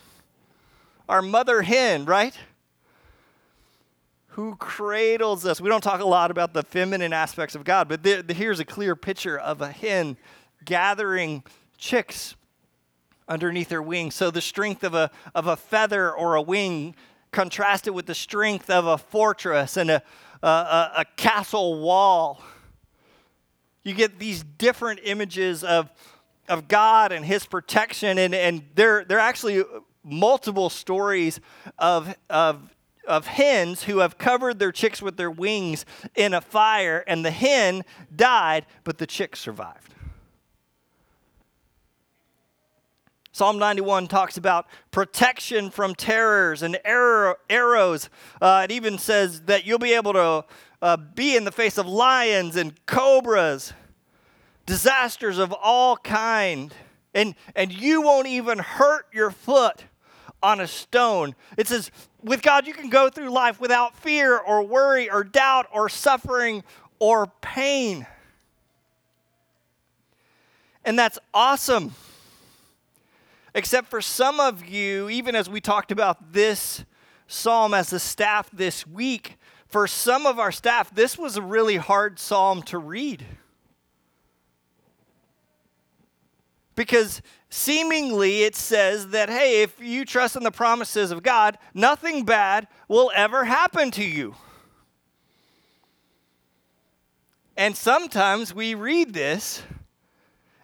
our 1.09 1.21
mother 1.21 1.61
hen, 1.63 2.05
right? 2.05 2.33
Who 4.27 4.55
cradles 4.55 5.45
us. 5.45 5.59
We 5.59 5.67
don't 5.67 5.83
talk 5.83 5.99
a 5.99 6.05
lot 6.05 6.31
about 6.31 6.53
the 6.53 6.63
feminine 6.63 7.11
aspects 7.11 7.53
of 7.53 7.65
God, 7.65 7.89
but 7.89 8.31
here's 8.31 8.61
a 8.61 8.65
clear 8.65 8.95
picture 8.95 9.37
of 9.37 9.61
a 9.61 9.69
hen 9.69 10.15
gathering 10.63 11.43
chicks 11.77 12.37
underneath 13.27 13.71
her 13.71 13.81
wings. 13.81 14.15
So 14.15 14.31
the 14.31 14.39
strength 14.39 14.85
of 14.85 14.93
a, 14.93 15.11
of 15.35 15.47
a 15.47 15.57
feather 15.57 16.13
or 16.13 16.35
a 16.35 16.41
wing 16.41 16.95
contrasted 17.37 17.93
with 17.93 18.07
the 18.07 18.15
strength 18.15 18.67
of 18.67 18.87
a 18.87 18.97
fortress 18.97 19.77
and 19.77 19.91
a, 19.91 20.01
a, 20.41 20.47
a, 20.47 21.05
castle 21.17 21.79
wall. 21.79 22.41
You 23.83 23.93
get 23.93 24.17
these 24.17 24.41
different 24.41 25.01
images 25.03 25.63
of, 25.63 25.91
of 26.49 26.67
God 26.67 27.11
and 27.11 27.23
His 27.23 27.45
protection, 27.45 28.17
and, 28.17 28.33
and 28.33 28.63
there, 28.73 29.05
there 29.05 29.19
are 29.19 29.21
actually 29.29 29.63
multiple 30.03 30.71
stories 30.71 31.39
of, 31.77 32.15
of, 32.27 32.73
of 33.07 33.27
hens 33.27 33.83
who 33.83 33.99
have 33.99 34.17
covered 34.17 34.57
their 34.57 34.71
chicks 34.71 34.99
with 34.99 35.15
their 35.15 35.29
wings 35.29 35.85
in 36.15 36.33
a 36.33 36.41
fire, 36.41 37.03
and 37.05 37.23
the 37.23 37.29
hen 37.29 37.83
died, 38.15 38.65
but 38.83 38.97
the 38.97 39.05
chick 39.05 39.35
survived. 39.35 39.93
Psalm 43.37 43.59
91 43.59 44.07
talks 44.07 44.35
about 44.35 44.65
protection 44.89 45.69
from 45.69 45.93
terrors 45.93 46.63
and 46.63 46.75
arrows. 46.83 48.09
Uh, 48.41 48.61
it 48.63 48.71
even 48.71 48.97
says 48.97 49.41
that 49.41 49.63
you'll 49.63 49.77
be 49.77 49.93
able 49.93 50.13
to 50.13 50.43
uh, 50.81 50.97
be 50.97 51.35
in 51.35 51.43
the 51.43 51.51
face 51.51 51.77
of 51.77 51.85
lions 51.85 52.55
and 52.55 52.73
cobras, 52.87 53.73
disasters 54.65 55.37
of 55.37 55.53
all 55.53 55.97
kind, 55.97 56.73
and, 57.13 57.35
and 57.55 57.71
you 57.71 58.01
won't 58.01 58.25
even 58.25 58.57
hurt 58.57 59.05
your 59.13 59.29
foot 59.29 59.83
on 60.41 60.59
a 60.59 60.65
stone. 60.65 61.35
It 61.57 61.67
says, 61.67 61.91
with 62.23 62.41
God, 62.41 62.65
you 62.65 62.73
can 62.73 62.89
go 62.89 63.07
through 63.07 63.29
life 63.29 63.61
without 63.61 63.95
fear 63.95 64.35
or 64.35 64.63
worry 64.63 65.11
or 65.11 65.23
doubt 65.23 65.67
or 65.71 65.89
suffering 65.89 66.63
or 66.97 67.27
pain. 67.41 68.07
And 70.83 70.97
that's 70.97 71.19
awesome. 71.35 71.93
Except 73.57 73.89
for 73.89 74.01
some 74.01 74.39
of 74.39 74.67
you, 74.67 75.09
even 75.09 75.33
as 75.35 75.49
we 75.49 75.59
talked 75.59 75.91
about 75.91 76.31
this 76.31 76.85
psalm 77.25 77.73
as 77.73 77.91
a 77.91 77.97
staff 77.99 78.51
this 78.51 78.85
week, 78.85 79.35
for 79.65 79.87
some 79.87 80.27
of 80.27 80.37
our 80.37 80.51
staff, 80.51 80.93
this 80.93 81.17
was 81.17 81.37
a 81.37 81.41
really 81.41 81.77
hard 81.77 82.19
psalm 82.19 82.61
to 82.61 82.77
read. 82.77 83.25
Because 86.75 87.23
seemingly 87.49 88.43
it 88.43 88.55
says 88.55 89.07
that, 89.07 89.27
hey, 89.27 89.63
if 89.63 89.81
you 89.81 90.05
trust 90.05 90.35
in 90.35 90.43
the 90.43 90.51
promises 90.51 91.09
of 91.09 91.23
God, 91.23 91.57
nothing 91.73 92.25
bad 92.25 92.67
will 92.87 93.11
ever 93.15 93.43
happen 93.43 93.89
to 93.89 94.03
you. 94.03 94.35
And 97.57 97.75
sometimes 97.75 98.53
we 98.53 98.75
read 98.75 99.15
this 99.15 99.63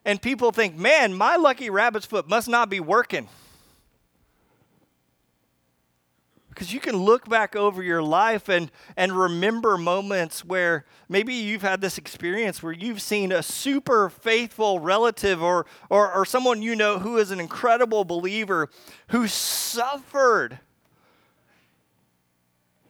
and 0.06 0.22
people 0.22 0.52
think, 0.52 0.76
man, 0.76 1.14
my 1.14 1.36
lucky 1.36 1.70
rabbit's 1.70 2.06
foot 2.06 2.28
must 2.28 2.48
not 2.48 2.70
be 2.70 2.80
working. 2.80 3.30
Because 6.50 6.72
you 6.72 6.80
can 6.80 6.98
look 6.98 7.28
back 7.28 7.56
over 7.56 7.82
your 7.82 8.04
life 8.04 8.48
and, 8.48 8.70
and 8.96 9.12
remember 9.12 9.76
moments 9.76 10.46
where 10.46 10.86
maybe 11.10 11.34
you've 11.34 11.64
had 11.64 11.82
this 11.82 11.98
experience 11.98 12.62
where 12.62 12.74
you've 12.74 13.02
seen 13.02 13.32
a 13.32 13.42
super 13.42 14.08
faithful 14.08 14.80
relative 14.80 15.42
or, 15.42 15.66
or, 15.90 16.14
or 16.14 16.26
someone 16.26 16.62
you 16.62 16.76
know 16.76 17.00
who 17.00 17.18
is 17.18 17.32
an 17.32 17.40
incredible 17.40 18.06
believer 18.06 18.70
who 19.08 19.28
suffered 19.28 20.60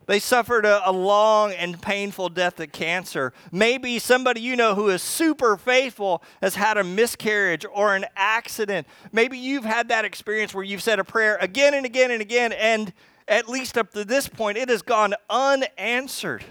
they 0.05 0.19
suffered 0.19 0.65
a, 0.65 0.87
a, 0.89 0.91
long 0.91 1.51
and 1.53 1.81
painful 1.81 2.29
death 2.29 2.59
of 2.59 2.71
cancer. 2.71 3.33
Maybe 3.51 3.99
somebody 3.99 4.41
you 4.41 4.55
know 4.55 4.75
who 4.75 4.89
is 4.89 5.01
super 5.01 5.57
faithful 5.57 6.23
has 6.41 6.55
had 6.55 6.77
a 6.77 6.83
miscarriage 6.83 7.65
or 7.71 7.95
an 7.95 8.05
accident. 8.15 8.87
Maybe 9.11 9.37
you've 9.37 9.65
had 9.65 9.89
that 9.89 10.05
experience 10.05 10.53
where 10.53 10.63
you've 10.63 10.83
said 10.83 10.99
a 10.99 11.03
prayer 11.03 11.37
again 11.41 11.73
and 11.73 11.85
again 11.85 12.11
and 12.11 12.21
again, 12.21 12.51
and 12.53 12.93
at 13.27 13.47
least 13.47 13.77
up 13.77 13.91
to 13.93 14.03
this 14.05 14.27
point, 14.27 14.57
it 14.57 14.69
has 14.69 14.81
gone 14.81 15.13
unanswered. 15.29 16.43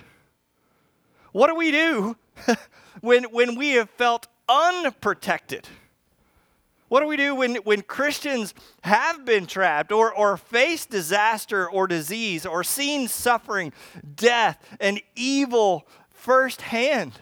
What 1.33 1.49
do 1.49 1.55
we 1.55 1.71
do 1.71 2.17
when, 3.01 3.25
when 3.25 3.57
we 3.57 3.71
have 3.73 3.91
felt 3.91 4.29
unprotected? 4.49 5.69
What 6.93 7.01
do 7.01 7.07
we 7.07 7.17
do 7.17 7.35
when, 7.35 7.55
when 7.55 7.81
Christians 7.81 8.53
have 8.83 9.25
been 9.25 9.47
trapped 9.47 9.93
or, 9.93 10.13
or 10.13 10.37
face 10.37 10.85
disaster 10.85 11.67
or 11.67 11.87
disease 11.87 12.45
or 12.45 12.63
seen 12.63 13.09
suffering, 13.09 13.73
death, 14.15 14.63
and 14.79 15.01
evil 15.17 15.89
firsthand? 16.11 17.13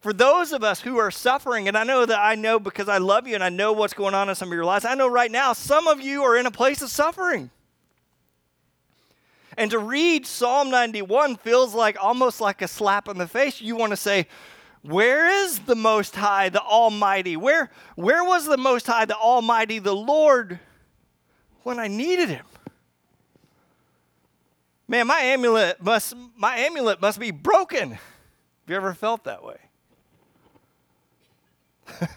For 0.00 0.12
those 0.12 0.50
of 0.50 0.64
us 0.64 0.80
who 0.80 0.96
are 0.96 1.12
suffering, 1.12 1.68
and 1.68 1.78
I 1.78 1.84
know 1.84 2.04
that 2.04 2.18
I 2.18 2.34
know 2.34 2.58
because 2.58 2.88
I 2.88 2.98
love 2.98 3.28
you 3.28 3.36
and 3.36 3.44
I 3.44 3.48
know 3.48 3.72
what's 3.72 3.94
going 3.94 4.12
on 4.12 4.28
in 4.28 4.34
some 4.34 4.48
of 4.48 4.54
your 4.54 4.64
lives, 4.64 4.84
I 4.84 4.96
know 4.96 5.06
right 5.06 5.30
now 5.30 5.52
some 5.52 5.86
of 5.86 6.00
you 6.00 6.24
are 6.24 6.36
in 6.36 6.46
a 6.46 6.50
place 6.50 6.82
of 6.82 6.90
suffering. 6.90 7.48
And 9.56 9.70
to 9.70 9.78
read 9.78 10.26
Psalm 10.26 10.68
91 10.70 11.36
feels 11.36 11.74
like 11.74 11.96
almost 12.02 12.40
like 12.40 12.60
a 12.60 12.66
slap 12.66 13.06
in 13.06 13.18
the 13.18 13.28
face. 13.28 13.60
You 13.60 13.76
want 13.76 13.90
to 13.90 13.96
say, 13.96 14.26
where 14.86 15.44
is 15.44 15.58
the 15.60 15.74
Most 15.74 16.14
High, 16.14 16.48
the 16.48 16.62
Almighty? 16.62 17.36
Where, 17.36 17.70
where 17.96 18.24
was 18.24 18.46
the 18.46 18.56
Most 18.56 18.86
High, 18.86 19.04
the 19.04 19.16
Almighty, 19.16 19.78
the 19.78 19.94
Lord, 19.94 20.60
when 21.62 21.78
I 21.78 21.88
needed 21.88 22.28
Him? 22.28 22.44
Man, 24.88 25.08
my 25.08 25.18
amulet 25.18 25.82
must, 25.82 26.14
my 26.36 26.56
amulet 26.58 27.00
must 27.00 27.18
be 27.18 27.32
broken. 27.32 27.92
Have 27.92 28.00
you 28.68 28.76
ever 28.76 28.94
felt 28.94 29.24
that 29.24 29.42
way? 29.42 29.58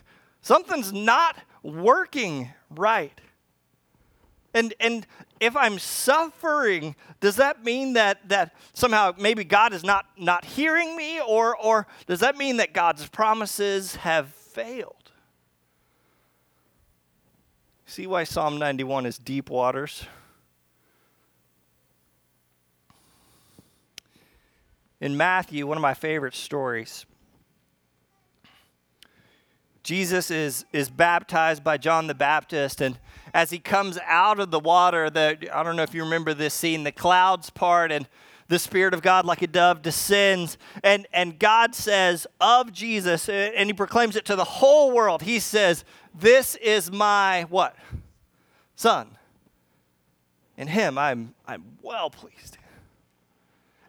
Something's 0.42 0.94
not 0.94 1.36
working 1.64 2.50
right. 2.70 3.20
And, 4.54 4.74
and 4.80 5.06
if 5.40 5.56
I'm 5.56 5.80
suffering, 5.80 6.96
does 7.20 7.38
that 7.38 7.64
mean 7.64 7.94
that, 7.94 8.28
that 8.30 8.56
somehow 8.74 9.14
maybe 9.18 9.44
God 9.44 9.74
is 9.74 9.84
not, 9.84 10.06
not 10.18 10.44
hearing 10.44 10.96
me? 10.96 11.22
Or, 11.22 11.56
or 11.56 11.88
does 12.08 12.20
that 12.20 12.38
mean 12.38 12.58
that 12.58 12.74
God's 12.74 13.08
promises 13.08 13.96
have 13.98 14.30
failed? 14.30 14.96
See 17.86 18.06
why 18.06 18.24
Psalm 18.24 18.60
91 18.60 19.06
is 19.06 19.18
deep 19.18 19.50
waters? 19.50 20.06
In 25.02 25.16
Matthew, 25.16 25.66
one 25.66 25.78
of 25.78 25.82
my 25.82 25.94
favorite 25.94 26.36
stories, 26.36 27.06
Jesus 29.82 30.30
is, 30.30 30.66
is 30.74 30.90
baptized 30.90 31.64
by 31.64 31.78
John 31.78 32.08
the 32.08 32.14
Baptist, 32.14 32.82
and 32.82 33.00
as 33.34 33.50
he 33.50 33.60
comes 33.60 33.98
out 34.06 34.40
of 34.40 34.52
the 34.52 34.60
water, 34.60 35.10
the, 35.10 35.50
I 35.54 35.64
don't 35.64 35.76
know 35.76 35.84
if 35.84 35.94
you 35.94 36.04
remember 36.04 36.34
this 36.34 36.54
scene, 36.54 36.84
the 36.84 36.92
clouds 36.92 37.50
part 37.50 37.92
and 37.92 38.08
the 38.50 38.60
Spirit 38.60 38.94
of 38.94 39.02
God 39.02 39.26
like 39.26 39.42
a 39.42 39.48
dove 39.48 39.82
descends. 39.82 40.58
And, 40.84 41.08
and 41.14 41.40
God 41.40 41.74
says 41.76 42.28
of 42.42 42.74
Jesus, 42.74 43.30
and 43.30 43.68
he 43.68 43.74
proclaims 43.74 44.16
it 44.16 44.26
to 44.26 44.36
the 44.36 44.44
whole 44.44 44.92
world. 44.92 45.22
He 45.22 45.40
says, 45.40 45.86
This 46.14 46.56
is 46.56 46.92
my 46.92 47.46
what? 47.50 47.76
Son. 48.76 49.16
In 50.58 50.68
him 50.68 50.98
I'm, 50.98 51.34
I'm 51.48 51.64
well 51.82 52.10
pleased. 52.10 52.58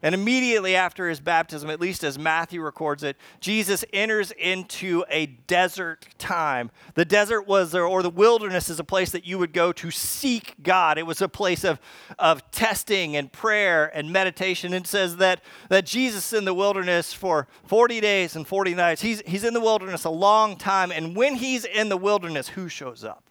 And 0.03 0.15
immediately 0.15 0.75
after 0.75 1.07
his 1.07 1.19
baptism, 1.19 1.69
at 1.69 1.79
least 1.79 2.03
as 2.03 2.17
Matthew 2.17 2.61
records 2.61 3.03
it, 3.03 3.17
Jesus 3.39 3.85
enters 3.93 4.31
into 4.31 5.03
a 5.09 5.27
desert 5.27 6.07
time. 6.17 6.71
The 6.95 7.05
desert 7.05 7.43
was, 7.47 7.75
or 7.75 8.01
the 8.01 8.09
wilderness 8.09 8.69
is 8.69 8.79
a 8.79 8.83
place 8.83 9.11
that 9.11 9.27
you 9.27 9.37
would 9.37 9.53
go 9.53 9.71
to 9.73 9.91
seek 9.91 10.55
God. 10.63 10.97
It 10.97 11.05
was 11.05 11.21
a 11.21 11.29
place 11.29 11.63
of, 11.63 11.79
of 12.17 12.49
testing 12.49 13.15
and 13.15 13.31
prayer 13.31 13.91
and 13.95 14.11
meditation. 14.11 14.73
It 14.73 14.87
says 14.87 15.17
that, 15.17 15.41
that 15.69 15.85
Jesus 15.85 16.33
in 16.33 16.45
the 16.45 16.53
wilderness 16.53 17.13
for 17.13 17.47
40 17.65 18.01
days 18.01 18.35
and 18.35 18.47
40 18.47 18.73
nights. 18.73 19.01
He's, 19.01 19.21
he's 19.27 19.43
in 19.43 19.53
the 19.53 19.61
wilderness 19.61 20.03
a 20.05 20.09
long 20.09 20.57
time. 20.57 20.91
And 20.91 21.15
when 21.15 21.35
he's 21.35 21.63
in 21.63 21.89
the 21.89 21.97
wilderness, 21.97 22.49
who 22.49 22.69
shows 22.69 23.03
up? 23.03 23.23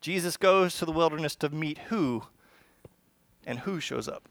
Jesus 0.00 0.36
goes 0.36 0.78
to 0.78 0.84
the 0.84 0.92
wilderness 0.92 1.34
to 1.36 1.48
meet 1.50 1.78
who? 1.88 2.22
And 3.46 3.60
who 3.60 3.80
shows 3.80 4.08
up? 4.08 4.28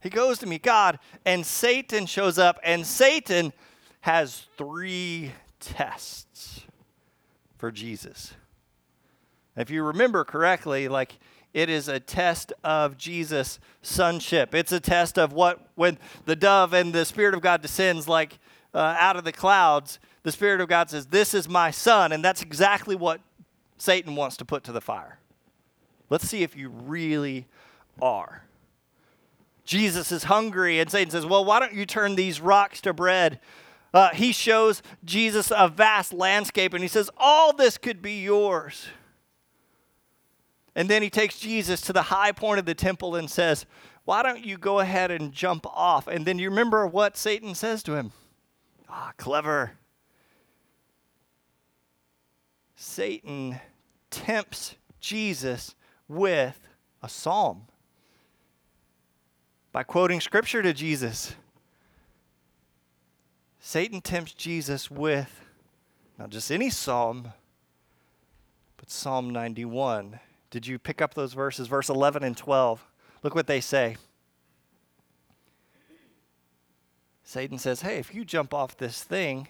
He 0.00 0.10
goes 0.10 0.38
to 0.40 0.46
meet 0.46 0.62
God, 0.62 0.98
and 1.24 1.46
Satan 1.46 2.06
shows 2.06 2.38
up, 2.38 2.58
and 2.64 2.86
Satan 2.86 3.52
has 4.00 4.46
three 4.56 5.32
tests 5.60 6.62
for 7.56 7.70
Jesus. 7.70 8.34
If 9.56 9.70
you 9.70 9.84
remember 9.84 10.24
correctly, 10.24 10.88
like 10.88 11.18
it 11.54 11.68
is 11.68 11.88
a 11.88 12.00
test 12.00 12.52
of 12.64 12.96
Jesus' 12.96 13.60
sonship. 13.82 14.54
It's 14.54 14.72
a 14.72 14.80
test 14.80 15.18
of 15.18 15.32
what, 15.32 15.68
when 15.74 15.98
the 16.24 16.36
dove 16.36 16.72
and 16.72 16.92
the 16.92 17.04
Spirit 17.04 17.34
of 17.34 17.42
God 17.42 17.60
descends, 17.60 18.08
like 18.08 18.38
uh, 18.72 18.96
out 18.98 19.16
of 19.16 19.24
the 19.24 19.32
clouds, 19.32 19.98
the 20.22 20.32
Spirit 20.32 20.60
of 20.60 20.68
God 20.68 20.88
says, 20.88 21.06
This 21.06 21.34
is 21.34 21.48
my 21.48 21.70
son. 21.70 22.12
And 22.12 22.24
that's 22.24 22.42
exactly 22.42 22.96
what 22.96 23.20
Satan 23.76 24.16
wants 24.16 24.36
to 24.38 24.44
put 24.44 24.64
to 24.64 24.72
the 24.72 24.80
fire. 24.80 25.18
Let's 26.08 26.26
see 26.26 26.42
if 26.42 26.56
you 26.56 26.68
really 26.70 27.46
are. 28.00 28.44
Jesus 29.64 30.10
is 30.10 30.24
hungry, 30.24 30.80
and 30.80 30.90
Satan 30.90 31.10
says, 31.10 31.24
Well, 31.24 31.44
why 31.44 31.60
don't 31.60 31.74
you 31.74 31.86
turn 31.86 32.16
these 32.16 32.40
rocks 32.40 32.80
to 32.82 32.92
bread? 32.92 33.40
Uh, 33.94 34.10
he 34.10 34.32
shows 34.32 34.82
Jesus 35.04 35.52
a 35.54 35.68
vast 35.68 36.12
landscape, 36.12 36.74
and 36.74 36.82
he 36.82 36.88
says, 36.88 37.10
All 37.16 37.52
this 37.52 37.78
could 37.78 38.02
be 38.02 38.22
yours. 38.22 38.86
And 40.74 40.88
then 40.88 41.02
he 41.02 41.10
takes 41.10 41.38
Jesus 41.38 41.80
to 41.82 41.92
the 41.92 42.02
high 42.02 42.32
point 42.32 42.58
of 42.58 42.64
the 42.64 42.74
temple 42.74 43.14
and 43.14 43.30
says, 43.30 43.66
Why 44.04 44.22
don't 44.22 44.44
you 44.44 44.56
go 44.56 44.80
ahead 44.80 45.10
and 45.10 45.32
jump 45.32 45.66
off? 45.66 46.06
And 46.08 46.26
then 46.26 46.38
you 46.38 46.48
remember 46.48 46.86
what 46.86 47.16
Satan 47.16 47.54
says 47.54 47.82
to 47.84 47.94
him? 47.94 48.12
Ah, 48.88 49.12
clever. 49.16 49.72
Satan 52.74 53.60
tempts 54.10 54.74
Jesus 55.00 55.74
with 56.08 56.58
a 57.02 57.08
psalm 57.08 57.66
by 59.72 59.82
quoting 59.82 60.20
scripture 60.20 60.62
to 60.62 60.74
Jesus. 60.74 61.34
Satan 63.58 64.02
tempts 64.02 64.34
Jesus 64.34 64.90
with 64.90 65.46
not 66.18 66.30
just 66.30 66.52
any 66.52 66.68
psalm, 66.68 67.32
but 68.76 68.90
Psalm 68.90 69.30
91. 69.30 70.20
Did 70.50 70.66
you 70.66 70.78
pick 70.78 71.00
up 71.00 71.14
those 71.14 71.32
verses? 71.32 71.68
Verse 71.68 71.88
11 71.88 72.22
and 72.22 72.36
12. 72.36 72.84
Look 73.22 73.34
what 73.34 73.46
they 73.46 73.60
say. 73.60 73.96
Satan 77.24 77.56
says, 77.56 77.80
Hey, 77.80 77.96
if 77.96 78.14
you 78.14 78.26
jump 78.26 78.52
off 78.52 78.76
this 78.76 79.02
thing, 79.02 79.48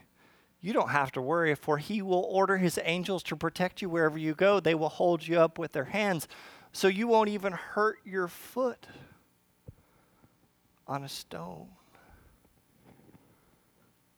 you 0.60 0.72
don't 0.72 0.90
have 0.90 1.10
to 1.12 1.20
worry, 1.20 1.56
for 1.56 1.78
he 1.78 2.00
will 2.00 2.28
order 2.30 2.58
his 2.58 2.78
angels 2.84 3.24
to 3.24 3.34
protect 3.34 3.82
you 3.82 3.88
wherever 3.88 4.16
you 4.16 4.34
go. 4.34 4.60
They 4.60 4.76
will 4.76 4.88
hold 4.88 5.26
you 5.26 5.40
up 5.40 5.58
with 5.58 5.72
their 5.72 5.86
hands, 5.86 6.28
so 6.72 6.86
you 6.86 7.08
won't 7.08 7.28
even 7.28 7.52
hurt 7.52 7.98
your 8.04 8.28
foot 8.28 8.86
on 10.92 11.04
a 11.04 11.08
stone. 11.08 11.68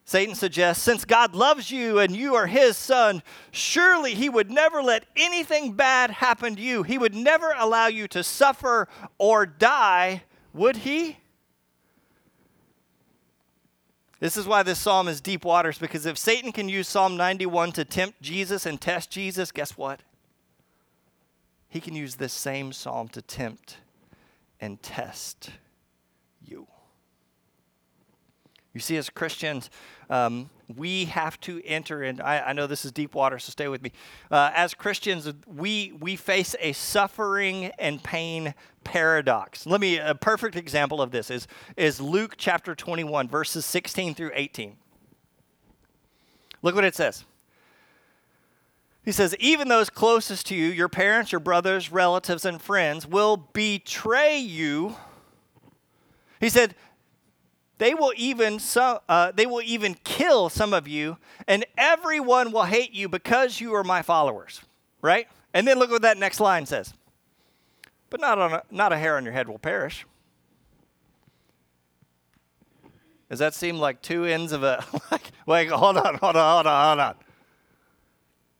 Satan 0.04 0.34
suggests 0.34 0.82
since 0.82 1.04
God 1.04 1.34
loves 1.34 1.70
you 1.70 1.98
and 2.00 2.14
you 2.14 2.34
are 2.34 2.46
his 2.46 2.76
son, 2.76 3.22
surely 3.52 4.14
he 4.14 4.28
would 4.28 4.50
never 4.50 4.82
let 4.82 5.06
anything 5.16 5.72
bad 5.72 6.10
happen 6.10 6.56
to 6.56 6.60
you. 6.60 6.82
He 6.82 6.98
would 6.98 7.14
never 7.14 7.54
allow 7.56 7.86
you 7.86 8.06
to 8.08 8.22
suffer 8.22 8.88
or 9.18 9.46
die, 9.46 10.24
would 10.52 10.78
he? 10.78 11.18
This 14.20 14.36
is 14.36 14.46
why 14.46 14.62
this 14.62 14.78
psalm 14.78 15.06
is 15.06 15.20
deep 15.20 15.44
waters 15.44 15.78
because 15.78 16.06
if 16.06 16.18
Satan 16.18 16.50
can 16.50 16.68
use 16.68 16.88
Psalm 16.88 17.16
91 17.16 17.72
to 17.72 17.84
tempt 17.84 18.20
Jesus 18.20 18.66
and 18.66 18.80
test 18.80 19.10
Jesus, 19.10 19.52
guess 19.52 19.76
what? 19.76 20.00
He 21.68 21.80
can 21.80 21.94
use 21.94 22.16
this 22.16 22.32
same 22.32 22.72
psalm 22.72 23.08
to 23.08 23.22
tempt 23.22 23.78
and 24.60 24.82
test 24.82 25.50
you. 26.46 26.66
You 28.74 28.80
see, 28.80 28.96
as 28.96 29.08
Christians, 29.08 29.70
um, 30.10 30.50
we 30.76 31.04
have 31.06 31.40
to 31.42 31.62
enter 31.64 32.02
in. 32.02 32.20
I, 32.20 32.48
I, 32.48 32.52
know 32.52 32.66
this 32.66 32.84
is 32.84 32.90
deep 32.90 33.14
water, 33.14 33.38
so 33.38 33.50
stay 33.50 33.68
with 33.68 33.82
me. 33.82 33.92
Uh, 34.30 34.50
as 34.54 34.74
Christians, 34.74 35.32
we 35.46 35.92
we 36.00 36.16
face 36.16 36.56
a 36.58 36.72
suffering 36.72 37.66
and 37.78 38.02
pain 38.02 38.52
paradox. 38.82 39.64
Let 39.64 39.80
me 39.80 39.98
a 39.98 40.16
perfect 40.16 40.56
example 40.56 41.00
of 41.00 41.12
this 41.12 41.30
is 41.30 41.46
is 41.76 42.00
Luke 42.00 42.34
chapter 42.36 42.74
21, 42.74 43.28
verses 43.28 43.64
16 43.64 44.16
through 44.16 44.32
18. 44.34 44.76
Look 46.62 46.74
what 46.74 46.84
it 46.84 46.96
says. 46.96 47.24
He 49.04 49.12
says, 49.12 49.36
even 49.38 49.68
those 49.68 49.90
closest 49.90 50.46
to 50.46 50.54
you, 50.54 50.68
your 50.68 50.88
parents, 50.88 51.30
your 51.30 51.40
brothers, 51.40 51.92
relatives, 51.92 52.46
and 52.46 52.60
friends, 52.60 53.06
will 53.06 53.36
betray 53.36 54.38
you. 54.38 54.96
He 56.40 56.48
said, 56.48 56.74
they 57.78 57.94
will 57.94 58.12
even 58.16 58.58
so, 58.58 59.00
uh, 59.08 59.32
they 59.34 59.46
will 59.46 59.62
even 59.62 59.94
kill 60.04 60.48
some 60.48 60.72
of 60.72 60.86
you, 60.86 61.18
and 61.48 61.64
everyone 61.76 62.52
will 62.52 62.64
hate 62.64 62.92
you 62.92 63.08
because 63.08 63.60
you 63.60 63.74
are 63.74 63.84
my 63.84 64.02
followers. 64.02 64.60
Right? 65.02 65.28
And 65.52 65.66
then 65.66 65.78
look 65.78 65.90
what 65.90 66.02
that 66.02 66.18
next 66.18 66.40
line 66.40 66.66
says. 66.66 66.94
But 68.10 68.20
not 68.20 68.38
on 68.38 68.52
a, 68.54 68.62
not 68.70 68.92
a 68.92 68.96
hair 68.98 69.16
on 69.16 69.24
your 69.24 69.32
head 69.32 69.48
will 69.48 69.58
perish. 69.58 70.06
Does 73.28 73.38
that 73.40 73.54
seem 73.54 73.78
like 73.78 74.02
two 74.02 74.24
ends 74.24 74.52
of 74.52 74.62
a 74.62 74.84
like? 75.10 75.32
Wait, 75.46 75.68
hold 75.68 75.96
on, 75.96 76.14
hold 76.16 76.36
on, 76.36 76.54
hold 76.54 76.66
on, 76.66 76.86
hold 76.86 77.00
on. 77.00 77.14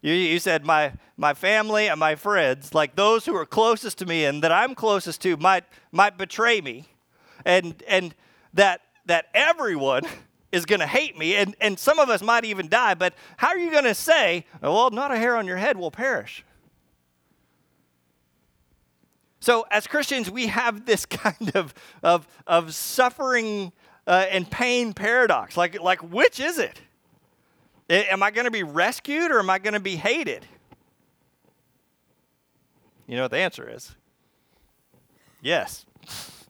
You, 0.03 0.13
you 0.13 0.39
said 0.39 0.67
my 0.67 0.93
my 1.17 1.35
family 1.35 1.89
and 1.89 2.01
my 2.01 2.15
friends, 2.15 2.75
like 2.75 2.97
those 2.97 3.25
who 3.25 3.35
are 3.37 3.47
closest 3.47 3.99
to 3.99 4.07
me 4.07 4.25
and 4.25 4.43
that 4.43 4.53
I'm 4.53 4.75
closest 4.75 5.23
to, 5.23 5.37
might 5.37 5.65
might 5.93 6.19
betray 6.19 6.61
me, 6.61 6.87
and 7.45 7.83
and 7.87 8.15
that 8.53 8.81
that 9.07 9.27
everyone 9.35 10.03
is 10.53 10.67
going 10.67 10.81
to 10.81 10.87
hate 10.87 11.19
me, 11.19 11.35
and 11.37 11.57
and 11.61 11.79
some 11.79 11.99
of 11.99 12.09
us 12.09 12.23
might 12.23 12.45
even 12.45 12.69
die. 12.69 12.95
But 12.95 13.15
how 13.37 13.49
are 13.49 13.59
you 13.59 13.71
going 13.71 13.85
to 13.85 13.95
say, 13.95 14.47
well, 14.61 14.91
not 14.91 15.11
a 15.11 15.17
hair 15.17 15.37
on 15.37 15.47
your 15.47 15.57
head 15.57 15.77
will 15.77 15.91
perish? 15.91 16.45
So, 19.45 19.67
as 19.71 19.87
Christians, 19.87 20.31
we 20.31 20.47
have 20.47 20.87
this 20.87 21.05
kind 21.07 21.55
of, 21.55 21.75
of, 22.03 22.27
of 22.47 22.75
suffering 22.75 23.73
uh, 24.07 24.25
and 24.31 24.51
pain 24.51 24.95
paradox. 24.95 25.55
Like, 25.55 25.79
like, 25.83 26.01
which 26.01 26.41
is 26.41 26.59
it? 26.59 26.81
Am 27.91 28.23
I 28.23 28.31
going 28.31 28.47
to 28.47 28.51
be 28.51 28.63
rescued 28.63 29.31
or 29.31 29.41
am 29.41 29.51
I 29.51 29.59
going 29.59 29.75
to 29.75 29.81
be 29.81 29.97
hated? 29.97 30.47
You 33.07 33.17
know 33.17 33.23
what 33.25 33.33
the 33.33 33.37
answer 33.37 33.69
is? 33.69 33.95
Yes. 35.43 35.85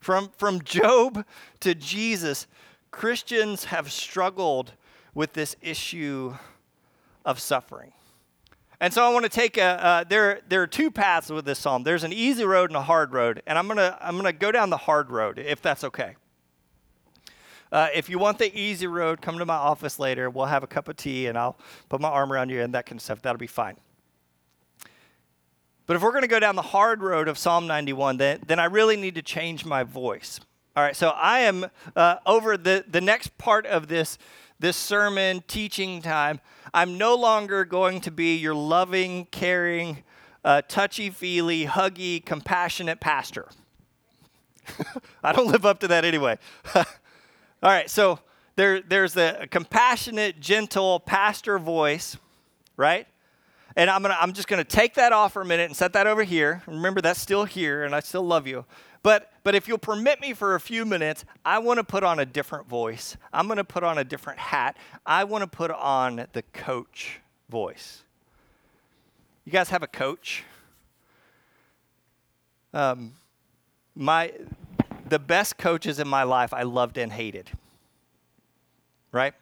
From, 0.00 0.30
from 0.36 0.62
Job 0.62 1.24
to 1.60 1.74
Jesus, 1.74 2.46
Christians 2.90 3.64
have 3.64 3.92
struggled 3.92 4.72
with 5.14 5.34
this 5.34 5.56
issue 5.60 6.34
of 7.24 7.38
suffering. 7.38 7.92
And 8.80 8.94
so 8.94 9.04
I 9.04 9.12
want 9.12 9.24
to 9.24 9.28
take 9.30 9.58
a, 9.58 9.62
uh, 9.62 10.04
there, 10.04 10.40
there 10.48 10.62
are 10.62 10.66
two 10.66 10.90
paths 10.90 11.28
with 11.28 11.44
this 11.44 11.58
psalm. 11.58 11.82
There's 11.82 12.02
an 12.02 12.14
easy 12.14 12.44
road 12.44 12.70
and 12.70 12.76
a 12.78 12.82
hard 12.82 13.12
road. 13.12 13.42
And 13.46 13.58
I'm 13.58 13.66
going 13.66 13.76
to, 13.76 13.98
I'm 14.00 14.18
to 14.22 14.32
go 14.32 14.50
down 14.50 14.70
the 14.70 14.78
hard 14.78 15.10
road, 15.10 15.38
if 15.38 15.60
that's 15.60 15.84
okay. 15.84 16.16
Uh, 17.70 17.88
if 17.94 18.08
you 18.08 18.18
want 18.18 18.38
the 18.38 18.58
easy 18.58 18.86
road, 18.86 19.20
come 19.20 19.38
to 19.38 19.44
my 19.44 19.54
office 19.54 19.98
later. 19.98 20.30
We'll 20.30 20.46
have 20.46 20.62
a 20.62 20.66
cup 20.66 20.88
of 20.88 20.96
tea 20.96 21.26
and 21.26 21.36
I'll 21.36 21.58
put 21.90 22.00
my 22.00 22.08
arm 22.08 22.32
around 22.32 22.48
you 22.48 22.62
and 22.62 22.74
that 22.74 22.86
kind 22.86 22.98
of 22.98 23.02
stuff. 23.02 23.20
That'll 23.22 23.38
be 23.38 23.46
fine. 23.46 23.76
But 25.90 25.96
if 25.96 26.04
we're 26.04 26.12
going 26.12 26.22
to 26.22 26.28
go 26.28 26.38
down 26.38 26.54
the 26.54 26.62
hard 26.62 27.02
road 27.02 27.26
of 27.26 27.36
Psalm 27.36 27.66
91, 27.66 28.18
then, 28.18 28.38
then 28.46 28.60
I 28.60 28.66
really 28.66 28.96
need 28.96 29.16
to 29.16 29.22
change 29.22 29.64
my 29.64 29.82
voice. 29.82 30.38
All 30.76 30.84
right, 30.84 30.94
so 30.94 31.08
I 31.08 31.40
am 31.40 31.66
uh, 31.96 32.18
over 32.24 32.56
the, 32.56 32.84
the 32.88 33.00
next 33.00 33.36
part 33.38 33.66
of 33.66 33.88
this, 33.88 34.16
this 34.60 34.76
sermon 34.76 35.42
teaching 35.48 36.00
time. 36.00 36.38
I'm 36.72 36.96
no 36.96 37.16
longer 37.16 37.64
going 37.64 38.00
to 38.02 38.12
be 38.12 38.36
your 38.36 38.54
loving, 38.54 39.24
caring, 39.32 40.04
uh, 40.44 40.62
touchy 40.68 41.10
feely, 41.10 41.66
huggy, 41.66 42.24
compassionate 42.24 43.00
pastor. 43.00 43.48
I 45.24 45.32
don't 45.32 45.48
live 45.48 45.66
up 45.66 45.80
to 45.80 45.88
that 45.88 46.04
anyway. 46.04 46.38
All 46.76 46.84
right, 47.64 47.90
so 47.90 48.20
there, 48.54 48.80
there's 48.80 49.16
a 49.16 49.48
compassionate, 49.50 50.38
gentle 50.38 51.00
pastor 51.00 51.58
voice, 51.58 52.16
right? 52.76 53.08
And 53.76 53.88
I'm, 53.88 54.02
gonna, 54.02 54.16
I'm 54.20 54.32
just 54.32 54.48
going 54.48 54.62
to 54.62 54.68
take 54.68 54.94
that 54.94 55.12
off 55.12 55.32
for 55.32 55.42
a 55.42 55.44
minute 55.44 55.66
and 55.66 55.76
set 55.76 55.92
that 55.92 56.06
over 56.06 56.22
here. 56.22 56.62
Remember, 56.66 57.00
that's 57.00 57.20
still 57.20 57.44
here, 57.44 57.84
and 57.84 57.94
I 57.94 58.00
still 58.00 58.22
love 58.22 58.46
you. 58.46 58.64
But, 59.02 59.32
but 59.44 59.54
if 59.54 59.66
you'll 59.66 59.78
permit 59.78 60.20
me 60.20 60.34
for 60.34 60.54
a 60.54 60.60
few 60.60 60.84
minutes, 60.84 61.24
I 61.44 61.58
want 61.58 61.78
to 61.78 61.84
put 61.84 62.02
on 62.02 62.18
a 62.18 62.26
different 62.26 62.68
voice. 62.68 63.16
I'm 63.32 63.46
going 63.46 63.56
to 63.56 63.64
put 63.64 63.82
on 63.82 63.98
a 63.98 64.04
different 64.04 64.38
hat. 64.38 64.76
I 65.06 65.24
want 65.24 65.42
to 65.42 65.46
put 65.46 65.70
on 65.70 66.26
the 66.32 66.42
coach 66.52 67.20
voice. 67.48 68.02
You 69.44 69.52
guys 69.52 69.70
have 69.70 69.82
a 69.82 69.86
coach? 69.86 70.44
Um, 72.74 73.14
my, 73.94 74.32
the 75.08 75.18
best 75.18 75.56
coaches 75.56 75.98
in 75.98 76.06
my 76.06 76.24
life 76.24 76.52
I 76.52 76.62
loved 76.62 76.98
and 76.98 77.10
hated. 77.10 77.50
Right? 79.12 79.34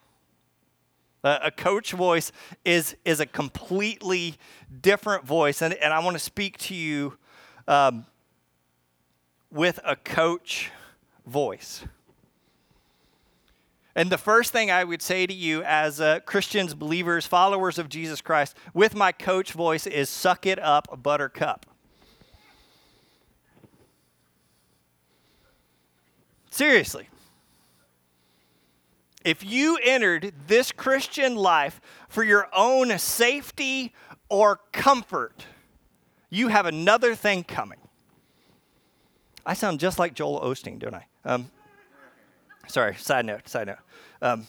A 1.24 1.50
coach 1.50 1.92
voice 1.92 2.30
is, 2.64 2.96
is 3.04 3.18
a 3.18 3.26
completely 3.26 4.36
different 4.80 5.24
voice. 5.24 5.62
And, 5.62 5.74
and 5.74 5.92
I 5.92 5.98
want 5.98 6.14
to 6.14 6.22
speak 6.22 6.58
to 6.58 6.74
you 6.74 7.18
um, 7.66 8.06
with 9.50 9.80
a 9.84 9.96
coach 9.96 10.70
voice. 11.26 11.84
And 13.96 14.10
the 14.10 14.18
first 14.18 14.52
thing 14.52 14.70
I 14.70 14.84
would 14.84 15.02
say 15.02 15.26
to 15.26 15.34
you 15.34 15.64
as 15.64 16.00
uh, 16.00 16.20
Christians, 16.20 16.72
believers, 16.72 17.26
followers 17.26 17.80
of 17.80 17.88
Jesus 17.88 18.20
Christ, 18.20 18.56
with 18.72 18.94
my 18.94 19.10
coach 19.10 19.50
voice 19.50 19.88
is 19.88 20.08
suck 20.08 20.46
it 20.46 20.60
up, 20.60 21.02
buttercup. 21.02 21.66
Seriously. 26.48 27.08
If 29.24 29.44
you 29.44 29.78
entered 29.82 30.32
this 30.46 30.72
Christian 30.72 31.34
life 31.34 31.80
for 32.08 32.22
your 32.22 32.48
own 32.54 32.96
safety 32.98 33.92
or 34.28 34.60
comfort, 34.72 35.44
you 36.30 36.48
have 36.48 36.66
another 36.66 37.14
thing 37.14 37.44
coming. 37.44 37.78
I 39.44 39.54
sound 39.54 39.80
just 39.80 39.98
like 39.98 40.14
Joel 40.14 40.40
Osteen, 40.40 40.78
don't 40.78 40.94
I? 40.94 41.06
Um, 41.24 41.50
sorry, 42.68 42.94
side 42.94 43.26
note, 43.26 43.48
side 43.48 43.66
note. 43.66 43.78
Um, 44.20 44.46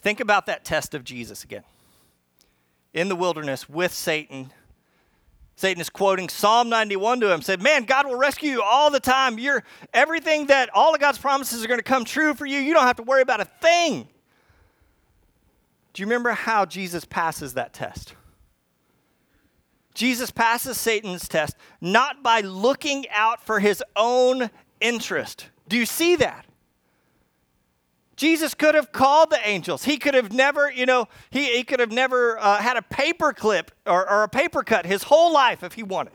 think 0.00 0.20
about 0.20 0.46
that 0.46 0.64
test 0.64 0.94
of 0.94 1.04
Jesus 1.04 1.44
again. 1.44 1.64
In 2.92 3.08
the 3.08 3.16
wilderness 3.16 3.68
with 3.68 3.92
Satan 3.92 4.52
Satan 5.60 5.78
is 5.78 5.90
quoting 5.90 6.30
Psalm 6.30 6.70
91 6.70 7.20
to 7.20 7.30
him, 7.30 7.42
said, 7.42 7.60
Man, 7.60 7.84
God 7.84 8.06
will 8.06 8.16
rescue 8.16 8.50
you 8.50 8.62
all 8.62 8.90
the 8.90 8.98
time. 8.98 9.38
You're 9.38 9.62
everything 9.92 10.46
that 10.46 10.70
all 10.72 10.94
of 10.94 11.00
God's 11.02 11.18
promises 11.18 11.62
are 11.62 11.68
going 11.68 11.78
to 11.78 11.84
come 11.84 12.06
true 12.06 12.32
for 12.32 12.46
you. 12.46 12.58
You 12.58 12.72
don't 12.72 12.86
have 12.86 12.96
to 12.96 13.02
worry 13.02 13.20
about 13.20 13.42
a 13.42 13.44
thing. 13.44 14.08
Do 15.92 16.00
you 16.00 16.06
remember 16.06 16.30
how 16.30 16.64
Jesus 16.64 17.04
passes 17.04 17.52
that 17.54 17.74
test? 17.74 18.14
Jesus 19.92 20.30
passes 20.30 20.80
Satan's 20.80 21.28
test 21.28 21.54
not 21.78 22.22
by 22.22 22.40
looking 22.40 23.04
out 23.10 23.44
for 23.44 23.60
his 23.60 23.84
own 23.96 24.48
interest. 24.80 25.50
Do 25.68 25.76
you 25.76 25.84
see 25.84 26.16
that? 26.16 26.46
Jesus 28.20 28.52
could 28.52 28.74
have 28.74 28.92
called 28.92 29.30
the 29.30 29.40
angels. 29.48 29.82
He 29.82 29.96
could 29.96 30.12
have 30.12 30.30
never, 30.30 30.70
you 30.70 30.84
know, 30.84 31.08
he, 31.30 31.56
he 31.56 31.64
could 31.64 31.80
have 31.80 31.90
never 31.90 32.38
uh, 32.38 32.58
had 32.58 32.76
a 32.76 32.82
paper 32.82 33.32
clip 33.32 33.70
or, 33.86 34.06
or 34.10 34.24
a 34.24 34.28
paper 34.28 34.62
cut 34.62 34.84
his 34.84 35.04
whole 35.04 35.32
life 35.32 35.62
if 35.62 35.72
he 35.72 35.82
wanted. 35.82 36.12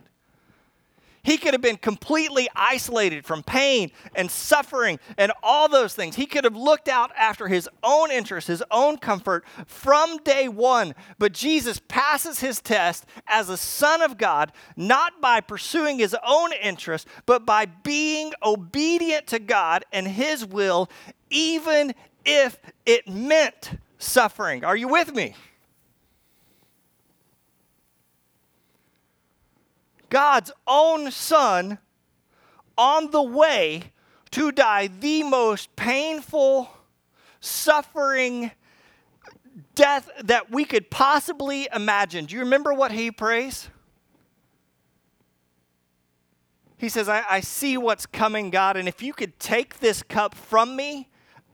He 1.24 1.40
could 1.40 1.56
have 1.56 1.62
been 1.62 1.78
completely 1.78 2.48
isolated 2.56 3.26
from 3.26 3.42
pain 3.42 3.90
and 4.14 4.30
suffering 4.30 5.00
and 5.18 5.32
all 5.42 5.68
those 5.68 5.96
things. 5.96 6.16
He 6.16 6.28
could 6.28 6.44
have 6.44 6.56
looked 6.56 6.88
out 6.88 7.12
after 7.18 7.48
his 7.48 7.68
own 7.82 8.12
interest, 8.12 8.48
his 8.48 8.64
own 8.70 9.00
comfort 9.00 9.44
from 9.66 10.18
day 10.18 10.48
one. 10.48 10.94
But 11.18 11.34
Jesus 11.34 11.82
passes 11.88 12.42
his 12.42 12.62
test 12.62 13.08
as 13.26 13.50
a 13.50 13.58
son 13.58 14.04
of 14.04 14.20
God, 14.20 14.52
not 14.76 15.20
by 15.20 15.42
pursuing 15.42 15.98
his 15.98 16.16
own 16.24 16.52
interest, 16.62 17.08
but 17.26 17.44
by 17.44 17.66
being 17.66 18.32
obedient 18.44 19.26
to 19.28 19.40
God 19.40 19.84
and 19.92 20.08
his 20.08 20.46
will 20.46 20.88
even 21.30 21.94
if 22.26 22.58
it 22.86 23.08
meant 23.08 23.72
suffering. 23.98 24.64
Are 24.64 24.76
you 24.76 24.88
with 24.88 25.14
me? 25.14 25.36
God's 30.10 30.52
own 30.68 31.12
son 31.12 31.80
on 32.78 33.12
the 33.12 33.24
way 33.24 33.92
to 34.32 34.52
die 34.52 34.88
the 34.88 35.24
most 35.24 35.76
painful, 35.76 36.70
suffering 37.40 38.52
death 39.74 40.10
that 40.24 40.52
we 40.52 40.66
could 40.66 40.90
possibly 40.90 41.68
imagine. 41.74 42.26
Do 42.26 42.36
you 42.36 42.42
remember 42.42 42.74
what 42.74 42.92
he 42.92 43.12
prays? 43.12 43.70
He 46.78 46.90
says, 46.90 47.08
I, 47.08 47.24
I 47.30 47.40
see 47.40 47.78
what's 47.78 48.06
coming, 48.06 48.50
God, 48.50 48.78
and 48.78 48.88
if 48.88 49.02
you 49.02 49.14
could 49.14 49.40
take 49.40 49.80
this 49.80 50.04
cup 50.04 50.36
from 50.36 50.76
me, 50.76 51.10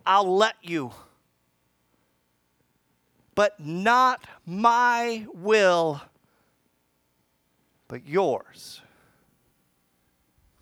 I'll 0.06 0.36
let 0.36 0.56
you. 0.62 0.92
But 3.36 3.60
not 3.60 4.26
my 4.46 5.26
will, 5.34 6.02
but 7.88 8.06
yours 8.06 8.82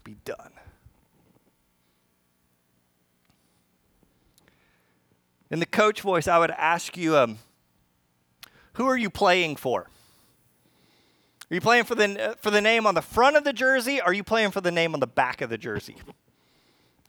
be 0.03 0.17
done. 0.23 0.51
In 5.51 5.59
the 5.59 5.65
coach 5.65 6.01
voice, 6.01 6.27
I 6.27 6.37
would 6.37 6.51
ask 6.51 6.95
you, 6.95 7.17
um, 7.17 7.39
who 8.73 8.85
are 8.85 8.97
you 8.97 9.09
playing 9.09 9.55
for? 9.55 9.89
Are 11.49 11.55
you 11.55 11.61
playing 11.61 11.85
for 11.85 11.95
the, 11.95 12.37
for 12.39 12.51
the 12.51 12.61
name 12.61 12.85
on 12.85 12.93
the 12.93 13.01
front 13.01 13.35
of 13.35 13.43
the 13.43 13.53
jersey? 13.53 13.99
Or 13.99 14.05
are 14.09 14.13
you 14.13 14.23
playing 14.23 14.51
for 14.51 14.61
the 14.61 14.71
name 14.71 14.93
on 14.93 14.99
the 14.99 15.07
back 15.07 15.41
of 15.41 15.49
the 15.49 15.57
jersey? 15.57 15.95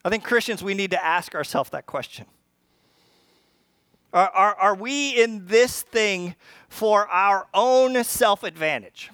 I 0.04 0.08
think 0.08 0.24
Christians, 0.24 0.62
we 0.62 0.74
need 0.74 0.92
to 0.92 1.04
ask 1.04 1.34
ourselves 1.34 1.70
that 1.70 1.86
question. 1.86 2.26
Are, 4.12 4.28
are, 4.28 4.54
are 4.54 4.74
we 4.74 5.20
in 5.22 5.46
this 5.46 5.82
thing 5.82 6.34
for 6.68 7.06
our 7.08 7.46
own 7.54 8.02
self 8.02 8.42
advantage? 8.42 9.10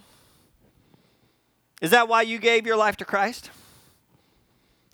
Is 1.82 1.90
that 1.90 2.08
why 2.08 2.22
you 2.22 2.38
gave 2.38 2.66
your 2.66 2.76
life 2.76 2.96
to 2.98 3.04
Christ? 3.04 3.50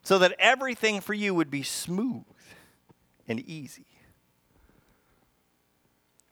So 0.02 0.18
that 0.18 0.34
everything 0.38 1.00
for 1.00 1.14
you 1.14 1.34
would 1.34 1.50
be 1.50 1.62
smooth 1.62 2.24
and 3.28 3.38
easy. 3.40 3.86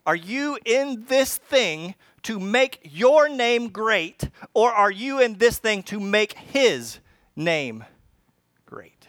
Are 0.05 0.17
you 0.17 0.59
in 0.65 1.05
this 1.09 1.37
thing 1.37 1.95
to 2.25 2.41
make 2.41 2.81
your 2.83 3.29
name 3.29 3.69
great, 3.69 4.29
or 4.55 4.73
are 4.73 4.91
you 4.91 5.21
in 5.21 5.39
this 5.39 5.59
thing 5.59 5.83
to 5.85 6.01
make 6.01 6.33
his 6.33 6.99
name 7.37 7.85
great? 8.67 9.07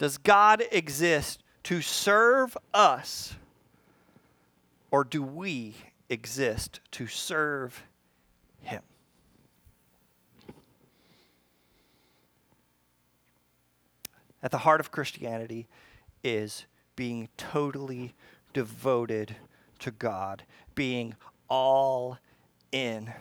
Does 0.00 0.16
God 0.16 0.62
exist 0.72 1.42
to 1.64 1.82
serve 1.82 2.56
us, 2.72 3.34
or 4.90 5.04
do 5.04 5.22
we 5.22 5.74
exist 6.08 6.80
to 6.92 7.06
serve 7.06 7.82
him? 8.62 8.80
At 14.42 14.52
the 14.52 14.56
heart 14.56 14.80
of 14.80 14.90
Christianity 14.90 15.68
is 16.24 16.64
being 16.96 17.28
totally 17.36 18.14
devoted 18.54 19.36
to 19.80 19.90
God, 19.90 20.44
being 20.74 21.14
all 21.46 22.16
in. 22.72 23.12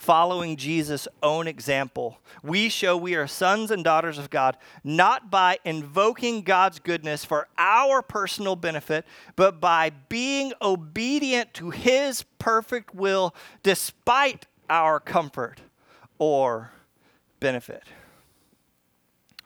Following 0.00 0.56
Jesus' 0.56 1.06
own 1.22 1.46
example, 1.46 2.20
we 2.42 2.70
show 2.70 2.96
we 2.96 3.16
are 3.16 3.26
sons 3.26 3.70
and 3.70 3.84
daughters 3.84 4.16
of 4.16 4.30
God 4.30 4.56
not 4.82 5.30
by 5.30 5.58
invoking 5.62 6.40
God's 6.40 6.78
goodness 6.78 7.22
for 7.22 7.48
our 7.58 8.00
personal 8.00 8.56
benefit, 8.56 9.04
but 9.36 9.60
by 9.60 9.90
being 10.08 10.54
obedient 10.62 11.52
to 11.52 11.68
His 11.68 12.24
perfect 12.38 12.94
will 12.94 13.34
despite 13.62 14.46
our 14.70 15.00
comfort 15.00 15.60
or 16.18 16.70
benefit. 17.38 17.82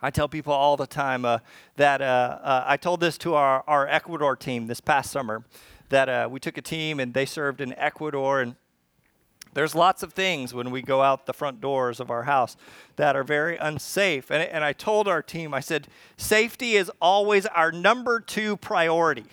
I 0.01 0.11
tell 0.11 0.29
people 0.29 0.53
all 0.53 0.77
the 0.77 0.87
time 0.87 1.25
uh, 1.25 1.41
that 1.75 2.01
uh, 2.01 2.39
uh, 2.41 2.65
I 2.65 2.77
told 2.77 3.01
this 3.01 3.19
to 3.19 3.35
our, 3.35 3.65
our 3.67 3.89
Ecuador 3.89 4.37
team 4.37 4.69
this 4.69 4.81
past 4.81 5.11
summer 5.11 5.43
that 5.89 6.09
uh, 6.09 6.29
we 6.31 6.39
took 6.39 6.57
a 6.57 6.63
team 6.63 7.01
and 7.01 7.13
they 7.13 7.27
served 7.27 7.61
in 7.61 7.75
Ecuador 7.77 8.41
and 8.41 8.55
there's 9.55 9.75
lots 9.75 10.03
of 10.03 10.13
things 10.13 10.53
when 10.53 10.71
we 10.71 10.83
go 10.83 11.03
out 11.03 11.27
the 11.27 11.33
front 11.33 11.61
doors 11.61 12.01
of 12.01 12.11
our 12.11 12.25
house 12.25 12.57
that 12.97 13.17
are 13.17 13.25
very 13.25 13.57
unsafe. 13.57 14.31
And, 14.31 14.43
and 14.43 14.65
I 14.65 14.73
told 14.73 15.09
our 15.09 15.23
team, 15.23 15.55
I 15.55 15.61
said, 15.61 15.89
safety 16.17 16.75
is 16.75 16.91
always 17.01 17.47
our 17.47 17.73
number 17.73 18.21
two 18.21 18.57
priority. 18.57 19.27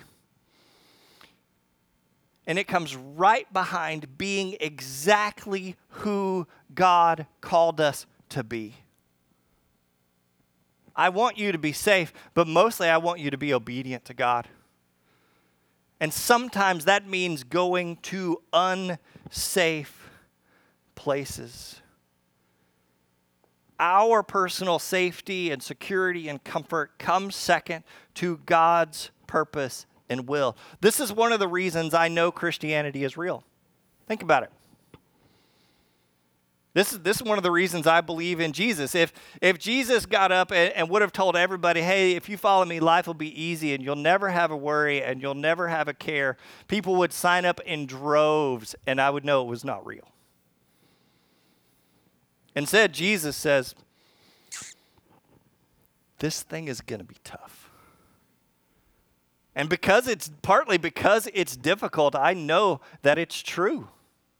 And 2.48 2.58
it 2.58 2.68
comes 2.68 2.96
right 2.96 3.52
behind 3.52 4.18
being 4.18 4.58
exactly 4.60 5.76
who 5.90 6.48
God 6.74 7.26
called 7.42 7.80
us 7.80 8.06
to 8.30 8.44
be. 8.44 8.76
I 10.96 11.10
want 11.10 11.38
you 11.38 11.52
to 11.52 11.58
be 11.58 11.72
safe, 11.72 12.14
but 12.34 12.48
mostly 12.48 12.90
I 12.90 12.98
want 12.98 13.20
you 13.20 13.32
to 13.32 13.38
be 13.38 13.54
obedient 13.54 14.06
to 14.06 14.14
God. 14.14 14.48
And 16.00 16.12
sometimes 16.12 16.86
that 16.86 17.08
means 17.08 17.44
going 17.44 17.98
to 17.98 18.42
unsafe 18.52 20.01
places. 21.02 21.82
Our 23.80 24.22
personal 24.22 24.78
safety 24.78 25.50
and 25.50 25.64
security 25.64 26.30
and 26.30 26.44
comfort 26.44 27.00
comes 27.00 27.36
second 27.36 27.84
to 28.16 28.38
God's 28.46 29.10
purpose 29.26 29.88
and 30.12 30.28
will. 30.28 30.56
This 30.80 31.00
is 31.00 31.12
one 31.12 31.34
of 31.34 31.40
the 31.40 31.48
reasons 31.48 31.96
I 31.96 32.08
know 32.08 32.32
Christianity 32.32 33.04
is 33.04 33.18
real. 33.18 33.44
Think 34.06 34.22
about 34.22 34.44
it. 34.44 34.52
This 36.76 36.94
is, 36.94 37.00
this 37.00 37.18
is 37.18 37.24
one 37.24 37.40
of 37.40 37.44
the 37.44 37.50
reasons 37.50 37.88
I 37.88 38.02
believe 38.02 38.40
in 38.40 38.54
Jesus. 38.54 38.94
If, 38.94 39.12
if 39.42 39.58
Jesus 39.58 40.06
got 40.06 40.32
up 40.32 40.52
and, 40.52 40.72
and, 40.74 40.88
would 40.88 41.02
have 41.02 41.12
told 41.12 41.36
everybody, 41.36 41.82
hey, 41.82 42.12
if 42.12 42.30
you 42.30 42.38
follow 42.38 42.64
me, 42.64 42.80
life 42.80 43.08
will 43.08 43.16
be 43.16 43.42
easy 43.42 43.74
and 43.74 43.84
you'll 43.84 43.96
never 43.96 44.30
have 44.30 44.52
a 44.52 44.56
worry 44.56 45.02
and 45.02 45.20
you'll 45.20 45.34
never 45.34 45.68
have 45.68 45.88
a 45.88 45.96
care, 45.96 46.38
people 46.68 46.96
would 46.98 47.12
sign 47.12 47.44
up 47.44 47.60
in 47.62 47.88
droves 47.88 48.76
and 48.86 49.02
I 49.02 49.10
would 49.10 49.26
know 49.26 49.42
it 49.42 49.48
was 49.48 49.66
not 49.66 49.84
real. 49.84 50.08
Instead, 52.56 52.94
Jesus 52.94 53.36
says, 53.36 53.76
this 56.20 56.44
thing 56.44 56.68
is 56.68 56.82
going 56.82 57.00
to 57.00 57.06
be 57.06 57.18
tough. 57.24 57.70
And 59.56 59.70
because 59.70 60.08
it's 60.08 60.32
partly 60.42 60.78
because 60.78 61.28
it's 61.34 61.58
difficult, 61.58 62.16
I 62.16 62.34
know 62.34 62.80
that 63.02 63.18
it's 63.18 63.42
true. 63.42 63.90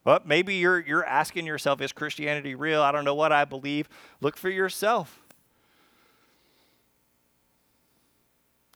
But 0.04 0.26
maybe 0.26 0.56
you're, 0.56 0.80
you're 0.80 1.06
asking 1.06 1.46
yourself, 1.46 1.82
is 1.82 1.92
Christianity 1.92 2.56
real? 2.56 2.82
I 2.82 2.92
don't 2.92 3.06
know 3.06 3.16
what 3.16 3.32
I 3.32 3.46
believe. 3.46 3.88
Look 4.20 4.38
for 4.38 4.50
yourself. 4.50 5.20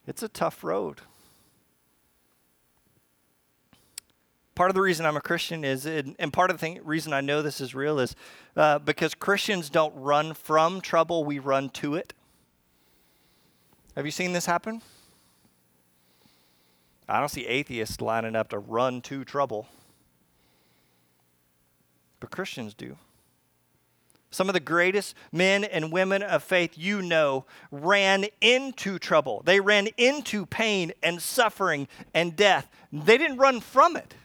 It's 0.07 0.21
a 0.21 0.27
tough 0.27 0.63
road. 0.63 1.01
Part 4.55 4.71
of 4.71 4.75
the 4.75 4.81
reason 4.81 5.05
I'm 5.05 5.17
a 5.17 5.21
Christian 5.21 5.63
is, 5.63 5.85
and 5.85 6.31
part 6.31 6.49
of 6.49 6.57
the 6.57 6.61
thing, 6.61 6.79
reason 6.83 7.11
I 7.13 7.21
know 7.21 7.41
this 7.41 7.59
is 7.59 7.75
real 7.75 7.99
is 7.99 8.15
uh, 8.55 8.79
because 8.79 9.13
Christians 9.13 9.69
don't 9.69 9.93
run 9.95 10.33
from 10.33 10.81
trouble, 10.81 11.25
we 11.25 11.39
run 11.39 11.69
to 11.71 11.95
it. 11.95 12.13
Have 13.95 14.05
you 14.05 14.11
seen 14.11 14.33
this 14.33 14.45
happen? 14.45 14.81
I 17.07 17.19
don't 17.19 17.29
see 17.29 17.45
atheists 17.45 18.01
lining 18.01 18.35
up 18.35 18.49
to 18.49 18.59
run 18.59 19.01
to 19.03 19.23
trouble 19.25 19.67
but 22.25 22.31
Christians 22.31 22.73
do. 22.73 22.97
Some 24.31 24.49
of 24.49 24.53
the 24.53 24.59
greatest 24.59 25.15
men 25.31 25.63
and 25.63 25.91
women 25.91 26.23
of 26.23 26.43
faith 26.43 26.75
you 26.75 27.03
know 27.03 27.45
ran 27.69 28.25
into 28.41 28.97
trouble. 28.97 29.43
They 29.45 29.59
ran 29.59 29.87
into 29.95 30.47
pain 30.47 30.91
and 31.03 31.21
suffering 31.21 31.87
and 32.15 32.35
death. 32.35 32.67
They 32.91 33.19
didn't 33.19 33.37
run 33.37 33.61
from 33.61 33.95
it. 33.95 34.15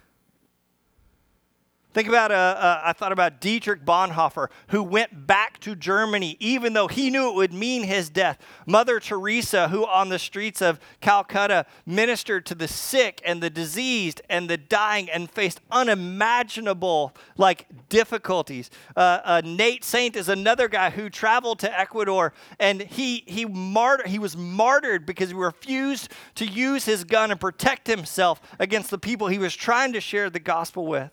Think 1.92 2.06
about, 2.06 2.30
uh, 2.30 2.34
uh, 2.34 2.80
I 2.84 2.92
thought 2.92 3.10
about 3.10 3.40
Dietrich 3.40 3.84
Bonhoeffer, 3.84 4.48
who 4.68 4.80
went 4.80 5.26
back 5.26 5.58
to 5.60 5.74
Germany 5.74 6.36
even 6.38 6.72
though 6.72 6.86
he 6.86 7.10
knew 7.10 7.30
it 7.30 7.34
would 7.34 7.52
mean 7.52 7.82
his 7.82 8.08
death. 8.08 8.38
Mother 8.64 9.00
Teresa, 9.00 9.68
who 9.68 9.84
on 9.84 10.08
the 10.08 10.18
streets 10.18 10.62
of 10.62 10.78
Calcutta 11.00 11.66
ministered 11.84 12.46
to 12.46 12.54
the 12.54 12.68
sick 12.68 13.20
and 13.24 13.42
the 13.42 13.50
diseased 13.50 14.22
and 14.30 14.48
the 14.48 14.56
dying 14.56 15.10
and 15.10 15.28
faced 15.28 15.60
unimaginable 15.72 17.12
like 17.36 17.66
difficulties. 17.88 18.70
Uh, 18.96 19.18
uh 19.24 19.42
Nate 19.44 19.82
Saint 19.82 20.14
is 20.14 20.28
another 20.28 20.68
guy 20.68 20.90
who 20.90 21.10
traveled 21.10 21.58
to 21.58 21.78
Ecuador 21.78 22.32
and 22.60 22.82
he, 22.82 23.24
he, 23.26 23.44
martyr, 23.46 24.06
he 24.06 24.20
was 24.20 24.36
martyred 24.36 25.06
because 25.06 25.30
he 25.30 25.34
refused 25.34 26.12
to 26.36 26.46
use 26.46 26.84
his 26.84 27.02
gun 27.02 27.32
and 27.32 27.40
protect 27.40 27.88
himself 27.88 28.40
against 28.60 28.90
the 28.90 28.98
people 28.98 29.26
he 29.26 29.38
was 29.38 29.56
trying 29.56 29.92
to 29.92 30.00
share 30.00 30.30
the 30.30 30.38
gospel 30.38 30.86
with. 30.86 31.10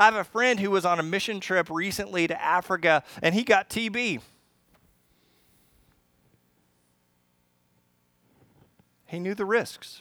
I 0.00 0.06
have 0.06 0.14
a 0.14 0.24
friend 0.24 0.58
who 0.58 0.70
was 0.70 0.86
on 0.86 0.98
a 0.98 1.02
mission 1.02 1.40
trip 1.40 1.68
recently 1.68 2.26
to 2.26 2.42
Africa 2.42 3.04
and 3.20 3.34
he 3.34 3.42
got 3.42 3.68
TB. 3.68 4.22
He 9.04 9.18
knew 9.18 9.34
the 9.34 9.44
risks. 9.44 10.00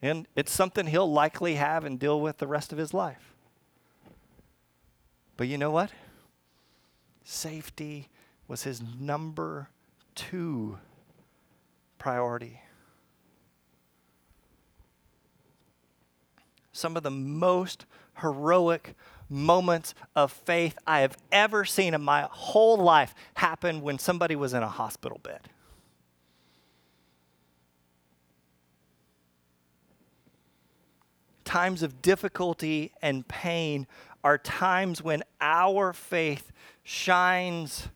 And 0.00 0.26
it's 0.34 0.50
something 0.50 0.86
he'll 0.86 1.12
likely 1.12 1.56
have 1.56 1.84
and 1.84 1.98
deal 1.98 2.18
with 2.18 2.38
the 2.38 2.46
rest 2.46 2.72
of 2.72 2.78
his 2.78 2.94
life. 2.94 3.34
But 5.36 5.48
you 5.48 5.58
know 5.58 5.70
what? 5.70 5.90
Safety 7.24 8.08
was 8.48 8.62
his 8.62 8.82
number 8.98 9.68
two 10.14 10.78
priority. 11.98 12.62
Some 16.72 16.96
of 16.96 17.02
the 17.02 17.10
most 17.10 17.86
heroic 18.20 18.94
moments 19.28 19.94
of 20.14 20.30
faith 20.30 20.76
I 20.86 21.00
have 21.00 21.16
ever 21.30 21.64
seen 21.64 21.94
in 21.94 22.02
my 22.02 22.28
whole 22.30 22.76
life 22.76 23.14
happen 23.34 23.80
when 23.80 23.98
somebody 23.98 24.36
was 24.36 24.52
in 24.52 24.62
a 24.62 24.68
hospital 24.68 25.20
bed. 25.22 25.40
Times 31.44 31.82
of 31.82 32.00
difficulty 32.00 32.92
and 33.02 33.26
pain 33.26 33.86
are 34.24 34.38
times 34.38 35.02
when 35.02 35.22
our 35.40 35.92
faith 35.92 36.52
shines 36.82 37.88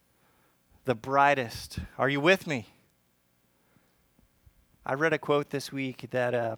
the 0.85 0.95
brightest. 0.95 1.79
Are 1.99 2.09
you 2.09 2.21
with 2.21 2.47
me? 2.47 2.67
I 4.85 4.95
read 4.95 5.13
a 5.13 5.19
quote 5.19 5.51
this 5.51 5.73
week 5.73 6.07
that, 6.11 6.35
uh, 6.35 6.57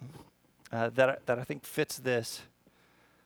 uh, 0.73 0.91
that, 0.91 1.27
that 1.27 1.39
I 1.39 1.45
think 1.45 1.65
fits 1.65 1.99
this 1.99 2.43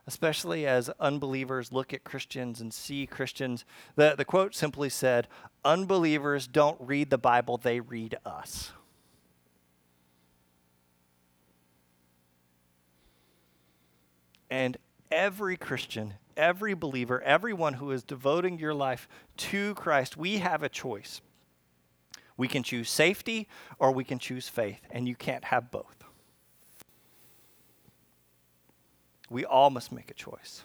especially 0.06 0.66
as 0.66 0.90
unbelievers 0.98 1.72
look 1.72 1.94
at 1.94 2.04
Christians 2.04 2.60
and 2.60 2.72
see 2.74 3.06
Christians. 3.06 3.64
The, 3.96 4.14
the 4.16 4.24
quote 4.24 4.54
simply 4.54 4.88
said, 4.88 5.28
Unbelievers 5.64 6.46
don't 6.46 6.80
read 6.80 7.10
the 7.10 7.18
Bible, 7.18 7.56
they 7.56 7.80
read 7.80 8.16
us. 8.26 8.72
And 14.50 14.76
every 15.10 15.56
Christian, 15.56 16.14
every 16.36 16.74
believer, 16.74 17.22
everyone 17.22 17.74
who 17.74 17.90
is 17.90 18.02
devoting 18.02 18.58
your 18.58 18.74
life 18.74 19.08
to 19.38 19.74
Christ, 19.74 20.16
we 20.16 20.38
have 20.38 20.62
a 20.62 20.68
choice. 20.68 21.22
We 22.36 22.48
can 22.48 22.62
choose 22.62 22.90
safety 22.90 23.48
or 23.78 23.92
we 23.92 24.04
can 24.04 24.18
choose 24.18 24.48
faith, 24.48 24.80
and 24.90 25.06
you 25.06 25.14
can't 25.14 25.44
have 25.44 25.70
both. 25.70 26.01
We 29.32 29.46
all 29.46 29.70
must 29.70 29.90
make 29.90 30.10
a 30.10 30.14
choice. 30.14 30.62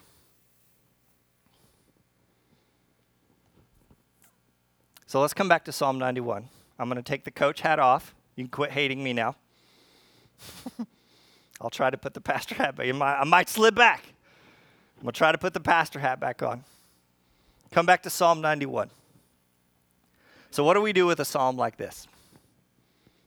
So 5.06 5.22
let's 5.22 5.32
come 5.32 5.48
back 5.48 5.64
to 5.64 5.72
Psalm 5.72 5.98
91. 5.98 6.44
I'm 6.78 6.88
going 6.88 7.02
to 7.02 7.02
take 7.02 7.24
the 7.24 7.30
coach 7.30 7.62
hat 7.62 7.78
off. 7.78 8.14
You 8.36 8.44
can 8.44 8.50
quit 8.50 8.72
hating 8.72 9.02
me 9.02 9.14
now. 9.14 9.36
I'll 11.62 11.70
try 11.70 11.88
to 11.88 11.96
put 11.96 12.12
the 12.12 12.20
pastor 12.20 12.54
hat 12.56 12.76
back. 12.76 12.86
I 12.94 13.24
might 13.24 13.48
slip 13.48 13.74
back. 13.74 14.04
I'm 14.98 15.04
going 15.04 15.14
to 15.14 15.18
try 15.18 15.32
to 15.32 15.38
put 15.38 15.54
the 15.54 15.60
pastor 15.60 15.98
hat 15.98 16.20
back 16.20 16.42
on. 16.42 16.62
Come 17.70 17.86
back 17.86 18.02
to 18.02 18.10
Psalm 18.10 18.42
91. 18.42 18.90
So, 20.50 20.62
what 20.62 20.74
do 20.74 20.82
we 20.82 20.92
do 20.92 21.06
with 21.06 21.20
a 21.20 21.24
psalm 21.24 21.56
like 21.56 21.78
this? 21.78 22.06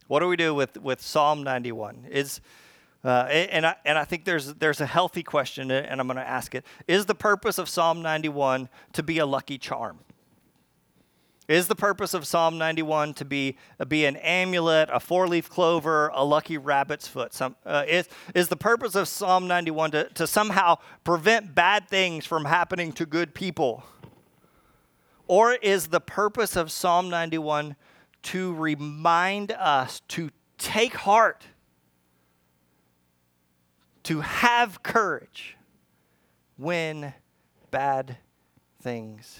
What 0.07 0.19
do 0.19 0.27
we 0.27 0.35
do 0.35 0.53
with, 0.53 0.77
with 0.77 1.01
Psalm 1.01 1.43
91? 1.43 2.05
Is 2.09 2.41
uh, 3.03 3.27
and, 3.29 3.65
I, 3.65 3.75
and 3.83 3.97
I 3.97 4.03
think 4.03 4.25
there's, 4.25 4.53
there's 4.55 4.79
a 4.79 4.85
healthy 4.85 5.23
question, 5.23 5.71
and 5.71 5.99
I'm 5.99 6.07
going 6.07 6.17
to 6.17 6.27
ask 6.27 6.53
it. 6.53 6.65
Is 6.87 7.05
the 7.05 7.15
purpose 7.15 7.57
of 7.57 7.67
Psalm 7.67 8.01
91 8.01 8.69
to 8.93 9.03
be 9.03 9.17
a 9.17 9.25
lucky 9.25 9.57
charm? 9.57 9.99
Is 11.47 11.67
the 11.67 11.75
purpose 11.75 12.13
of 12.13 12.25
Psalm 12.25 12.57
91 12.57 13.15
to 13.15 13.25
be, 13.25 13.57
uh, 13.79 13.85
be 13.85 14.05
an 14.05 14.15
amulet, 14.17 14.89
a 14.93 14.99
four 14.99 15.27
leaf 15.27 15.49
clover, 15.49 16.09
a 16.13 16.23
lucky 16.23 16.57
rabbit's 16.57 17.07
foot? 17.07 17.33
Some, 17.33 17.55
uh, 17.65 17.83
is, 17.87 18.07
is 18.35 18.47
the 18.47 18.55
purpose 18.55 18.95
of 18.95 19.07
Psalm 19.07 19.47
91 19.47 19.91
to, 19.91 20.03
to 20.09 20.27
somehow 20.27 20.77
prevent 21.03 21.53
bad 21.55 21.89
things 21.89 22.25
from 22.25 22.45
happening 22.45 22.93
to 22.93 23.05
good 23.05 23.33
people? 23.33 23.83
Or 25.27 25.53
is 25.53 25.87
the 25.87 25.99
purpose 25.99 26.55
of 26.55 26.71
Psalm 26.71 27.09
91 27.09 27.75
to 28.23 28.53
remind 28.53 29.51
us 29.51 30.01
to 30.09 30.29
take 30.57 30.93
heart? 30.93 31.47
To 34.03 34.21
have 34.21 34.83
courage 34.83 35.57
when 36.57 37.13
bad 37.69 38.17
things 38.81 39.39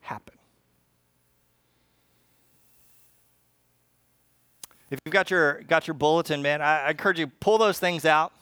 happen. 0.00 0.34
If 4.90 5.00
you've 5.04 5.12
got 5.12 5.30
your 5.30 5.62
got 5.62 5.86
your 5.86 5.94
bulletin, 5.94 6.42
man, 6.42 6.62
I, 6.62 6.82
I 6.82 6.90
encourage 6.90 7.18
you 7.18 7.26
pull 7.26 7.58
those 7.58 7.78
things 7.78 8.04
out. 8.04 8.32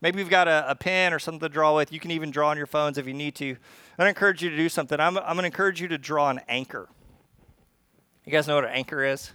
Maybe 0.00 0.20
you've 0.20 0.30
got 0.30 0.46
a, 0.46 0.70
a, 0.70 0.74
pen 0.76 1.12
or 1.12 1.18
something 1.18 1.40
to 1.40 1.48
draw 1.48 1.74
with. 1.74 1.92
You 1.92 1.98
can 1.98 2.12
even 2.12 2.30
draw 2.30 2.50
on 2.50 2.56
your 2.56 2.68
phones 2.68 2.98
if 2.98 3.06
you 3.06 3.14
need 3.14 3.34
to. 3.36 3.56
I 3.98 4.08
encourage 4.08 4.42
you 4.42 4.50
to 4.50 4.56
do 4.56 4.68
something. 4.68 5.00
I'm, 5.00 5.18
I'm 5.18 5.34
going 5.34 5.38
to 5.38 5.46
encourage 5.46 5.80
you 5.80 5.88
to 5.88 5.98
draw 5.98 6.30
an 6.30 6.40
anchor. 6.48 6.88
You 8.24 8.30
guys 8.30 8.46
know 8.46 8.54
what 8.54 8.64
an 8.64 8.70
anchor 8.70 9.04
is? 9.04 9.32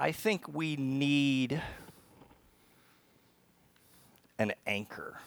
I 0.00 0.12
think 0.12 0.46
we 0.54 0.76
need 0.76 1.60
an 4.38 4.52
anchor. 4.64 5.18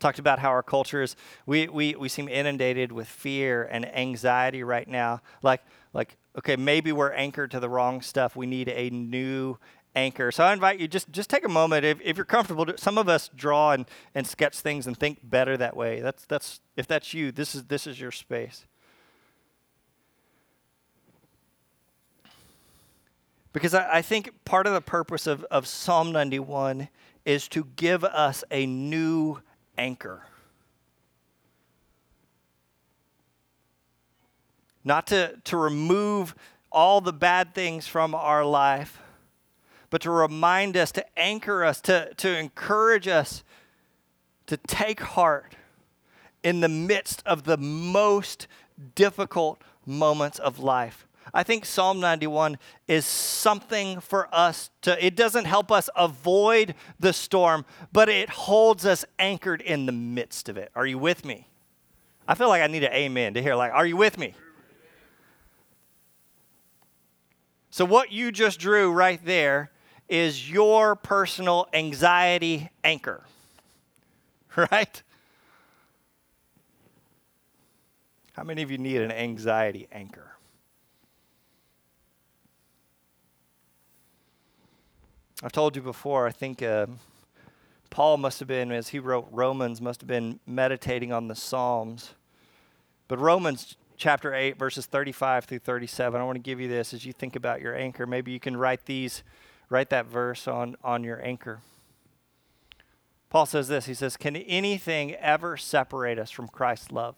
Talked 0.00 0.18
about 0.18 0.40
how 0.40 0.48
our 0.48 0.64
culture 0.64 1.02
is, 1.02 1.14
we, 1.46 1.68
we, 1.68 1.94
we 1.94 2.08
seem 2.08 2.28
inundated 2.28 2.90
with 2.90 3.06
fear 3.06 3.68
and 3.70 3.86
anxiety 3.94 4.64
right 4.64 4.88
now. 4.88 5.20
Like, 5.40 5.62
like, 5.92 6.16
okay, 6.36 6.56
maybe 6.56 6.90
we're 6.90 7.12
anchored 7.12 7.52
to 7.52 7.60
the 7.60 7.68
wrong 7.68 8.02
stuff. 8.02 8.34
We 8.34 8.46
need 8.46 8.68
a 8.68 8.90
new 8.90 9.56
anchor. 9.94 10.32
So 10.32 10.42
I 10.42 10.52
invite 10.52 10.80
you 10.80 10.88
just 10.88 11.12
just 11.12 11.30
take 11.30 11.44
a 11.44 11.48
moment 11.48 11.84
if, 11.84 12.00
if 12.02 12.16
you're 12.16 12.24
comfortable. 12.24 12.66
Some 12.76 12.98
of 12.98 13.08
us 13.08 13.30
draw 13.36 13.70
and, 13.70 13.86
and 14.16 14.26
sketch 14.26 14.58
things 14.58 14.88
and 14.88 14.98
think 14.98 15.20
better 15.22 15.56
that 15.58 15.76
way. 15.76 16.00
That's 16.00 16.24
that's 16.24 16.60
if 16.76 16.88
that's 16.88 17.14
you, 17.14 17.30
this 17.30 17.54
is 17.54 17.64
this 17.64 17.86
is 17.86 18.00
your 18.00 18.10
space. 18.10 18.64
Because 23.52 23.74
I, 23.74 23.98
I 23.98 24.02
think 24.02 24.44
part 24.44 24.66
of 24.66 24.72
the 24.72 24.80
purpose 24.80 25.26
of, 25.26 25.44
of 25.44 25.66
Psalm 25.66 26.12
91 26.12 26.88
is 27.24 27.48
to 27.48 27.66
give 27.76 28.04
us 28.04 28.44
a 28.50 28.66
new 28.66 29.40
anchor. 29.78 30.22
Not 34.84 35.06
to, 35.08 35.36
to 35.44 35.56
remove 35.56 36.34
all 36.72 37.00
the 37.00 37.12
bad 37.12 37.54
things 37.54 37.86
from 37.86 38.14
our 38.14 38.44
life, 38.44 38.98
but 39.90 40.00
to 40.02 40.10
remind 40.10 40.76
us, 40.76 40.90
to 40.92 41.04
anchor 41.18 41.64
us, 41.64 41.80
to, 41.82 42.12
to 42.14 42.36
encourage 42.36 43.06
us 43.06 43.44
to 44.46 44.56
take 44.56 45.00
heart 45.00 45.54
in 46.42 46.60
the 46.60 46.68
midst 46.68 47.22
of 47.24 47.44
the 47.44 47.56
most 47.56 48.46
difficult 48.94 49.62
moments 49.86 50.38
of 50.38 50.58
life. 50.58 51.06
I 51.34 51.42
think 51.42 51.64
Psalm 51.64 51.98
91 51.98 52.58
is 52.86 53.06
something 53.06 54.00
for 54.00 54.28
us 54.34 54.70
to, 54.82 55.04
it 55.04 55.16
doesn't 55.16 55.46
help 55.46 55.72
us 55.72 55.88
avoid 55.96 56.74
the 57.00 57.12
storm, 57.14 57.64
but 57.90 58.10
it 58.10 58.28
holds 58.28 58.84
us 58.84 59.04
anchored 59.18 59.62
in 59.62 59.86
the 59.86 59.92
midst 59.92 60.50
of 60.50 60.58
it. 60.58 60.70
Are 60.74 60.84
you 60.84 60.98
with 60.98 61.24
me? 61.24 61.48
I 62.28 62.34
feel 62.34 62.48
like 62.48 62.62
I 62.62 62.66
need 62.66 62.84
an 62.84 62.92
amen 62.92 63.34
to 63.34 63.42
hear, 63.42 63.54
like, 63.54 63.72
are 63.72 63.86
you 63.86 63.96
with 63.96 64.18
me? 64.18 64.34
So, 67.70 67.86
what 67.86 68.12
you 68.12 68.30
just 68.30 68.60
drew 68.60 68.92
right 68.92 69.22
there 69.24 69.70
is 70.06 70.50
your 70.50 70.94
personal 70.94 71.66
anxiety 71.72 72.68
anchor, 72.84 73.24
right? 74.56 75.02
How 78.34 78.44
many 78.44 78.62
of 78.62 78.70
you 78.70 78.76
need 78.76 79.00
an 79.00 79.10
anxiety 79.10 79.88
anchor? 79.90 80.31
I've 85.44 85.50
told 85.50 85.74
you 85.74 85.82
before, 85.82 86.28
I 86.28 86.30
think 86.30 86.62
uh, 86.62 86.86
Paul 87.90 88.16
must 88.16 88.38
have 88.38 88.46
been, 88.46 88.70
as 88.70 88.90
he 88.90 89.00
wrote 89.00 89.26
Romans, 89.32 89.80
must 89.80 90.00
have 90.00 90.06
been 90.06 90.38
meditating 90.46 91.12
on 91.12 91.26
the 91.26 91.34
Psalms. 91.34 92.14
But 93.08 93.18
Romans 93.18 93.76
chapter 93.96 94.32
8, 94.32 94.56
verses 94.56 94.86
35 94.86 95.46
through 95.46 95.58
37, 95.58 96.20
I 96.20 96.24
want 96.24 96.36
to 96.36 96.40
give 96.40 96.60
you 96.60 96.68
this 96.68 96.94
as 96.94 97.04
you 97.04 97.12
think 97.12 97.34
about 97.34 97.60
your 97.60 97.74
anchor. 97.74 98.06
Maybe 98.06 98.30
you 98.30 98.38
can 98.38 98.56
write 98.56 98.86
these, 98.86 99.24
write 99.68 99.90
that 99.90 100.06
verse 100.06 100.46
on, 100.46 100.76
on 100.84 101.02
your 101.02 101.20
anchor. 101.26 101.58
Paul 103.28 103.46
says 103.46 103.66
this 103.66 103.86
He 103.86 103.94
says, 103.94 104.16
Can 104.16 104.36
anything 104.36 105.14
ever 105.16 105.56
separate 105.56 106.20
us 106.20 106.30
from 106.30 106.46
Christ's 106.46 106.92
love? 106.92 107.16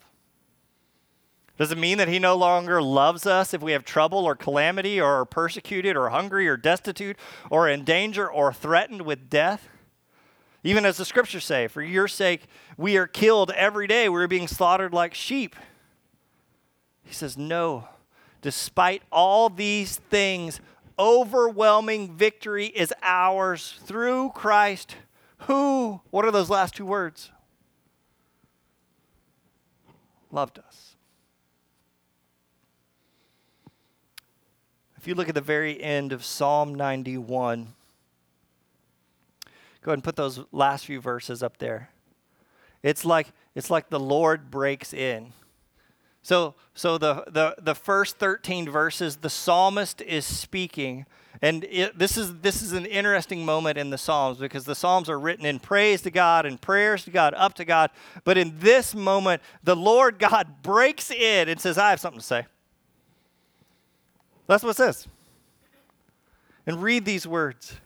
Does 1.57 1.71
it 1.71 1.79
mean 1.79 1.99
that 1.99 2.09
he 2.09 2.19
no 2.19 2.37
longer 2.37 2.83
loves 2.83 3.27
us 3.27 3.55
if 3.55 3.63
we 3.63 3.73
have 3.73 3.85
trouble 3.85 4.25
or 4.25 4.35
calamity 4.35 5.01
or 5.01 5.21
are 5.21 5.25
persecuted 5.25 5.97
or 5.97 6.09
hungry 6.09 6.49
or 6.49 6.57
destitute 6.57 7.17
or 7.49 7.69
in 7.69 7.85
danger 7.85 8.29
or 8.29 8.53
threatened 8.53 9.03
with 9.03 9.31
death? 9.31 9.69
Even 10.65 10.85
as 10.85 10.97
the 10.97 11.05
scriptures 11.05 11.45
say, 11.45 11.69
for 11.69 11.83
your 11.83 12.09
sake 12.09 12.47
we 12.77 12.97
are 12.97 13.07
killed 13.07 13.53
every 13.53 13.87
day, 13.87 14.09
we're 14.09 14.27
being 14.27 14.49
slaughtered 14.49 14.93
like 14.93 15.15
sheep. 15.15 15.55
He 17.05 17.15
says, 17.15 17.37
No, 17.37 17.87
despite 18.43 19.03
all 19.13 19.49
these 19.49 19.97
things, 19.97 20.61
overwhelming 20.99 22.17
victory 22.17 22.67
is 22.67 22.93
ours 23.03 23.75
through 23.85 24.31
Christ. 24.35 24.97
Who, 25.39 26.01
what 26.11 26.25
are 26.25 26.31
those 26.31 26.51
last 26.51 26.75
two 26.75 26.87
words? 26.87 27.31
Loved 30.33 30.59
us. 30.59 30.74
If 35.05 35.09
you 35.09 35.15
look 35.15 35.29
at 35.29 35.35
the 35.35 35.43
very 35.43 35.83
end 35.83 36.15
of 36.15 36.25
Psalm 36.25 36.75
91, 36.75 37.75
go 39.45 39.91
ahead 39.91 39.99
and 39.99 40.03
put 40.03 40.17
those 40.17 40.41
last 40.51 40.87
few 40.87 40.99
verses 40.99 41.43
up 41.43 41.59
there. 41.59 41.91
It's 42.83 43.05
like 43.05 43.27
it's 43.55 43.69
like 43.69 43.91
the 43.91 44.01
Lord 44.01 44.51
breaks 44.51 44.95
in. 44.95 45.35
So 46.23 46.55
so 46.73 46.97
the 46.97 47.23
the 47.27 47.55
the 47.61 47.75
first 47.75 48.17
13 48.17 48.71
verses 48.71 49.17
the 49.17 49.29
psalmist 49.29 50.01
is 50.01 50.25
speaking 50.25 51.05
and 51.43 51.65
it, 51.65 51.99
this 51.99 52.17
is 52.17 52.39
this 52.39 52.63
is 52.63 52.73
an 52.73 52.87
interesting 52.87 53.45
moment 53.45 53.77
in 53.77 53.91
the 53.91 53.99
Psalms 53.99 54.39
because 54.39 54.65
the 54.65 54.75
Psalms 54.75 55.11
are 55.11 55.21
written 55.21 55.45
in 55.45 55.59
praise 55.59 56.01
to 56.01 56.11
God 56.11 56.47
and 56.47 56.59
prayers 56.59 57.05
to 57.05 57.11
God, 57.11 57.35
up 57.35 57.53
to 57.57 57.67
God. 57.67 57.91
But 58.25 58.39
in 58.39 58.55
this 58.59 58.95
moment, 58.95 59.43
the 59.63 59.77
Lord 59.77 60.19
God 60.19 60.63
breaks 60.63 61.11
in 61.11 61.51
and 61.51 61.61
says, 61.61 61.77
"I 61.77 61.91
have 61.91 62.01
something 62.01 62.21
to 62.21 62.27
say." 62.27 62.47
That's 64.47 64.63
what 64.63 64.71
it 64.71 64.77
says. 64.77 65.09
And 66.67 66.83
read 66.83 67.05
these 67.05 67.27
words. 67.27 67.77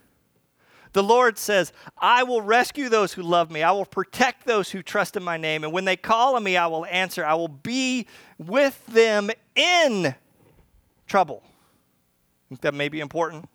The 0.92 1.02
Lord 1.02 1.38
says, 1.38 1.72
I 1.98 2.22
will 2.22 2.40
rescue 2.40 2.88
those 2.88 3.12
who 3.12 3.22
love 3.22 3.50
me. 3.50 3.62
I 3.62 3.72
will 3.72 3.84
protect 3.84 4.46
those 4.46 4.70
who 4.70 4.82
trust 4.82 5.16
in 5.16 5.22
my 5.22 5.36
name. 5.36 5.64
And 5.64 5.72
when 5.72 5.84
they 5.84 5.96
call 5.96 6.36
on 6.36 6.42
me, 6.42 6.56
I 6.56 6.66
will 6.66 6.86
answer. 6.86 7.24
I 7.24 7.34
will 7.34 7.48
be 7.48 8.06
with 8.38 8.84
them 8.86 9.30
in 9.54 10.14
trouble. 11.06 11.42
Think 12.48 12.62
that 12.62 12.74
may 12.74 12.88
be 12.88 13.00
important? 13.00 13.48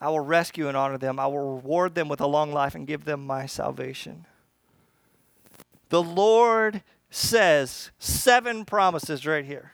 I 0.00 0.08
will 0.10 0.20
rescue 0.20 0.68
and 0.68 0.76
honor 0.76 0.98
them. 0.98 1.18
I 1.18 1.26
will 1.26 1.54
reward 1.56 1.94
them 1.94 2.08
with 2.08 2.20
a 2.20 2.26
long 2.26 2.52
life 2.52 2.74
and 2.74 2.86
give 2.86 3.04
them 3.04 3.24
my 3.24 3.46
salvation. 3.46 4.26
The 5.88 6.02
Lord 6.02 6.82
says 7.08 7.90
seven 7.98 8.64
promises 8.64 9.26
right 9.26 9.44
here. 9.44 9.72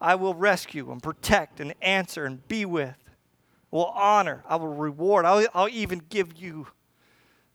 I 0.00 0.14
will 0.14 0.34
rescue 0.34 0.90
and 0.90 1.02
protect 1.02 1.60
and 1.60 1.74
answer 1.82 2.24
and 2.24 2.46
be 2.48 2.64
with. 2.64 2.96
I 3.06 3.76
Will 3.76 3.86
honor. 3.86 4.44
I 4.48 4.56
will 4.56 4.74
reward. 4.74 5.24
I'll, 5.24 5.46
I'll 5.54 5.68
even 5.68 6.02
give 6.08 6.34
you 6.36 6.68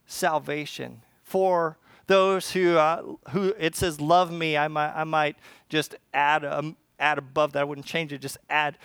salvation 0.06 1.02
for 1.22 1.78
those 2.06 2.52
who 2.52 2.76
uh, 2.76 3.02
who 3.30 3.54
it 3.58 3.74
says 3.74 4.00
love 4.00 4.30
me. 4.30 4.56
I 4.56 4.68
might 4.68 4.92
I 4.94 5.04
might 5.04 5.36
just 5.68 5.94
add 6.12 6.44
a, 6.44 6.74
add 7.00 7.18
above 7.18 7.52
that. 7.52 7.60
I 7.60 7.64
wouldn't 7.64 7.86
change 7.86 8.12
it. 8.12 8.20
Just 8.20 8.38
add, 8.48 8.78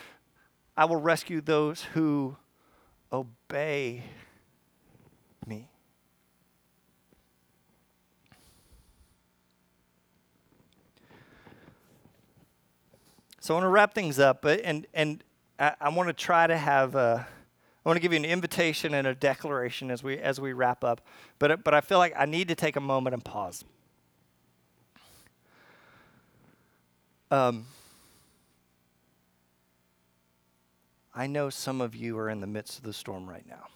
I 0.76 0.86
will 0.86 0.96
rescue 0.96 1.40
those 1.40 1.82
who 1.82 2.36
obey 3.12 4.04
So 13.50 13.54
I 13.54 13.56
want 13.56 13.64
to 13.64 13.70
wrap 13.70 13.94
things 13.94 14.20
up, 14.20 14.44
and 14.44 14.86
and 14.94 15.24
I, 15.58 15.74
I 15.80 15.88
want 15.88 16.08
to 16.08 16.12
try 16.12 16.46
to 16.46 16.56
have 16.56 16.94
a, 16.94 17.26
I 17.84 17.88
want 17.88 17.96
to 17.96 18.00
give 18.00 18.12
you 18.12 18.18
an 18.18 18.24
invitation 18.24 18.94
and 18.94 19.08
a 19.08 19.12
declaration 19.12 19.90
as 19.90 20.04
we 20.04 20.18
as 20.18 20.40
we 20.40 20.52
wrap 20.52 20.84
up. 20.84 21.00
But 21.40 21.64
but 21.64 21.74
I 21.74 21.80
feel 21.80 21.98
like 21.98 22.14
I 22.16 22.26
need 22.26 22.46
to 22.46 22.54
take 22.54 22.76
a 22.76 22.80
moment 22.80 23.12
and 23.12 23.24
pause. 23.24 23.64
Um, 27.32 27.66
I 31.12 31.26
know 31.26 31.50
some 31.50 31.80
of 31.80 31.96
you 31.96 32.16
are 32.18 32.30
in 32.30 32.40
the 32.40 32.46
midst 32.46 32.78
of 32.78 32.84
the 32.84 32.92
storm 32.92 33.28
right 33.28 33.48
now. 33.48 33.66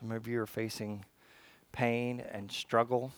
Some 0.00 0.10
of 0.10 0.26
you 0.26 0.40
are 0.40 0.46
facing 0.46 1.04
pain 1.70 2.20
and 2.32 2.50
struggle. 2.50 3.12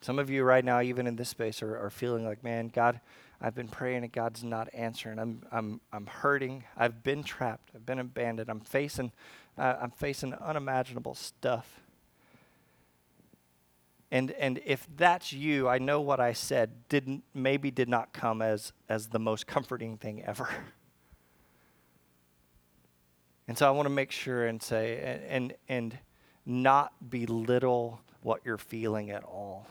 Some 0.00 0.18
of 0.18 0.30
you 0.30 0.44
right 0.44 0.64
now, 0.64 0.80
even 0.80 1.06
in 1.06 1.16
this 1.16 1.28
space, 1.28 1.62
are, 1.62 1.76
are 1.76 1.90
feeling 1.90 2.24
like, 2.24 2.44
man, 2.44 2.68
God, 2.68 3.00
I've 3.40 3.54
been 3.54 3.68
praying 3.68 4.04
and 4.04 4.12
God's 4.12 4.44
not 4.44 4.68
answering. 4.72 5.18
I'm, 5.18 5.42
I'm, 5.50 5.80
I'm 5.92 6.06
hurting. 6.06 6.64
I've 6.76 7.02
been 7.02 7.22
trapped. 7.22 7.70
I've 7.74 7.86
been 7.86 7.98
abandoned. 7.98 8.48
I'm 8.48 8.60
facing, 8.60 9.12
uh, 9.56 9.76
I'm 9.80 9.90
facing 9.90 10.34
unimaginable 10.34 11.14
stuff. 11.14 11.80
And, 14.10 14.30
and 14.32 14.60
if 14.64 14.86
that's 14.96 15.32
you, 15.32 15.68
I 15.68 15.78
know 15.78 16.00
what 16.00 16.18
I 16.18 16.32
said 16.32 16.88
didn't, 16.88 17.24
maybe 17.34 17.70
did 17.70 17.88
not 17.88 18.12
come 18.12 18.40
as, 18.40 18.72
as 18.88 19.08
the 19.08 19.18
most 19.18 19.46
comforting 19.46 19.96
thing 19.96 20.22
ever. 20.24 20.48
And 23.48 23.56
so 23.56 23.66
I 23.66 23.70
want 23.70 23.86
to 23.86 23.90
make 23.90 24.10
sure 24.10 24.46
and 24.46 24.62
say, 24.62 25.00
and, 25.02 25.22
and, 25.22 25.54
and 25.70 25.98
not 26.44 26.92
belittle 27.08 27.98
what 28.20 28.42
you're 28.44 28.58
feeling 28.58 29.10
at 29.10 29.24
all. 29.24 29.66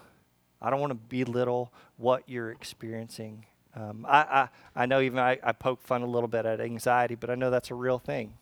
I 0.62 0.70
don't 0.70 0.80
want 0.80 0.92
to 0.92 0.96
belittle 0.96 1.72
what 1.98 2.24
you're 2.28 2.52
experiencing. 2.52 3.46
Um, 3.76 4.06
I, 4.08 4.18
I, 4.18 4.50
I 4.76 4.86
know 4.86 5.02
even 5.02 5.20
I, 5.20 5.38
I 5.44 5.52
poke 5.52 5.82
fun 5.82 6.02
a 6.02 6.08
little 6.08 6.28
bit 6.28 6.46
at 6.46 6.60
anxiety, 6.60 7.16
but 7.16 7.30
I 7.30 7.36
know 7.36 7.50
that's 7.50 7.70
a 7.70 7.76
real 7.76 8.00
thing. 8.00 8.34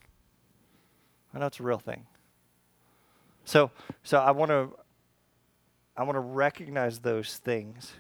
I 1.34 1.40
know 1.40 1.48
it's 1.48 1.60
a 1.60 1.64
real 1.64 1.80
thing. 1.80 2.06
So, 3.44 3.70
so 4.04 4.20
I 4.20 4.32
want 4.32 4.50
to 4.50 4.70
I 5.98 6.04
want 6.04 6.16
to 6.16 6.22
recognize 6.22 7.00
those 7.00 7.38
things. 7.38 7.94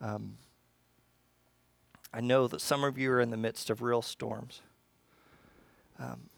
Um, 0.00 0.36
I 2.12 2.20
know 2.20 2.46
that 2.48 2.60
some 2.60 2.84
of 2.84 2.98
you 2.98 3.10
are 3.12 3.20
in 3.20 3.30
the 3.30 3.36
midst 3.36 3.70
of 3.70 3.80
real 3.80 4.02
storms. 4.02 4.60
Um, 5.98 6.28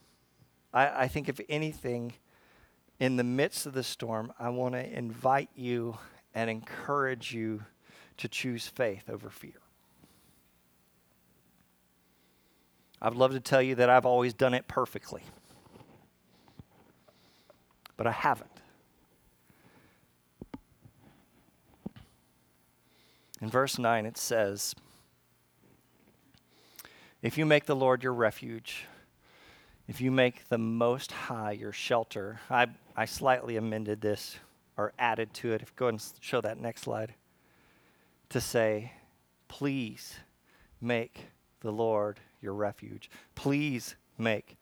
I, 0.73 1.05
I 1.05 1.09
think, 1.09 1.29
if 1.29 1.40
anything, 1.49 2.12
in 3.01 3.16
the 3.16 3.25
midst 3.25 3.66
of 3.66 3.73
the 3.73 3.83
storm, 3.83 4.33
I 4.38 4.51
want 4.51 4.75
to 4.75 4.97
invite 4.97 5.49
you 5.57 5.99
and 6.35 6.49
encourage 6.49 7.33
you 7.33 7.64
to 8.18 8.29
choose 8.29 8.66
faith 8.66 9.09
over 9.11 9.31
fear. 9.31 9.61
I'd 13.01 13.14
love 13.14 13.33
to 13.33 13.40
tell 13.40 13.61
you 13.61 13.75
that 13.77 13.90
I've 13.90 14.07
always 14.07 14.33
done 14.33 14.55
it 14.55 14.68
perfectly, 14.68 15.23
but 17.97 18.07
I 18.07 18.12
haven't. 18.12 18.49
In 23.40 23.51
verse 23.51 23.77
9, 23.77 24.07
it 24.07 24.16
says, 24.16 24.77
If 27.23 27.37
you 27.37 27.45
make 27.45 27.66
the 27.66 27.75
Lord 27.75 28.05
your 28.05 28.14
refuge, 28.14 28.87
if 29.88 30.01
you 30.01 30.12
make 30.12 30.49
the 30.49 30.59
Most 30.59 31.11
High 31.11 31.51
your 31.53 31.73
shelter, 31.73 32.38
I, 32.49 32.68
I 32.97 33.05
slightly 33.05 33.57
amended 33.57 34.01
this 34.01 34.37
or 34.77 34.93
added 34.99 35.35
to 35.35 35.53
it. 35.53 35.63
If 35.63 35.75
Go 35.77 35.89
and 35.89 36.03
show 36.21 36.41
that 36.41 36.59
next 36.59 36.83
slide. 36.83 37.15
To 38.31 38.41
say, 38.41 38.93
please 39.49 40.17
make 40.81 41.27
the 41.61 41.71
Lord 41.71 42.21
your 42.41 42.55
refuge. 42.55 43.11
Please 43.35 43.95
make 44.19 44.57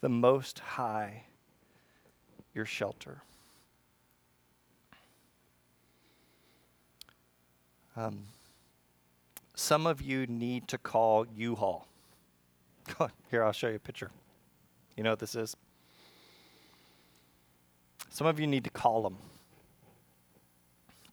the 0.00 0.08
Most 0.08 0.60
High 0.60 1.24
your 2.54 2.64
shelter. 2.64 3.22
Um, 7.96 8.24
some 9.54 9.86
of 9.86 10.02
you 10.02 10.26
need 10.26 10.68
to 10.68 10.78
call 10.78 11.26
U-Haul. 11.34 11.88
Here, 13.30 13.42
I'll 13.42 13.52
show 13.52 13.68
you 13.68 13.76
a 13.76 13.78
picture. 13.78 14.10
You 14.96 15.02
know 15.02 15.10
what 15.10 15.18
this 15.18 15.34
is? 15.34 15.56
Some 18.10 18.26
of 18.26 18.38
you 18.38 18.46
need 18.46 18.64
to 18.64 18.70
call 18.70 19.02
them 19.02 19.16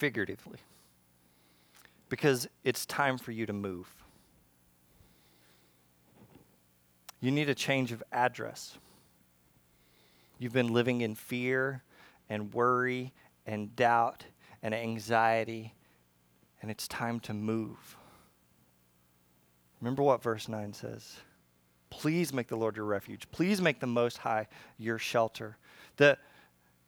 figuratively 0.03 0.59
because 2.09 2.45
it's 2.65 2.85
time 2.85 3.17
for 3.17 3.31
you 3.31 3.45
to 3.45 3.53
move. 3.53 3.87
You 7.21 7.31
need 7.31 7.47
a 7.47 7.55
change 7.55 7.93
of 7.93 8.03
address. 8.11 8.77
You've 10.39 10.51
been 10.51 10.73
living 10.73 10.99
in 10.99 11.15
fear 11.15 11.83
and 12.29 12.53
worry 12.53 13.13
and 13.45 13.73
doubt 13.77 14.25
and 14.61 14.75
anxiety 14.75 15.73
and 16.61 16.69
it's 16.69 16.85
time 16.89 17.21
to 17.21 17.33
move. 17.33 17.95
Remember 19.79 20.03
what 20.03 20.21
verse 20.21 20.49
9 20.49 20.73
says. 20.73 21.15
Please 21.89 22.33
make 22.33 22.49
the 22.49 22.57
Lord 22.57 22.75
your 22.75 22.83
refuge. 22.83 23.31
Please 23.31 23.61
make 23.61 23.79
the 23.79 23.87
Most 23.87 24.17
High 24.17 24.49
your 24.77 24.99
shelter. 24.99 25.55
The, 25.95 26.17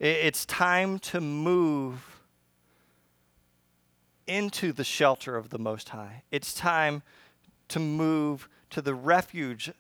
it's 0.02 0.46
time 0.46 1.00
to 1.00 1.22
move 1.22 2.15
into 4.28 4.72
the 4.72 4.84
shelter 4.84 5.36
of 5.36 5.50
the 5.50 5.60
Most 5.60 5.90
High. 5.90 6.24
It's 6.32 6.54
time 6.54 7.04
to 7.70 7.80
move 7.80 8.50
to 8.72 8.82
the 8.82 8.94
refuge, 8.94 9.72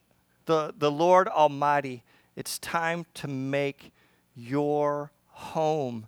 the, 0.45 0.73
the 0.77 0.91
Lord 0.91 1.27
Almighty. 1.27 2.03
It's 2.35 2.59
time 2.59 3.05
to 3.15 3.27
make 3.27 3.91
your 4.35 5.11
home 5.27 6.07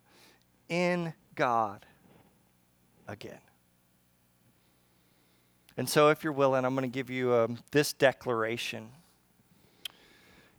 in 0.70 1.14
God 1.36 1.86
again. 3.08 3.40
And 5.78 5.88
so, 5.88 6.10
if 6.10 6.24
you're 6.24 6.34
willing, 6.34 6.66
I'm 6.66 6.76
going 6.76 6.90
to 6.90 6.94
give 6.94 7.10
you 7.10 7.34
um, 7.34 7.60
this 7.72 7.94
declaration. 7.94 8.90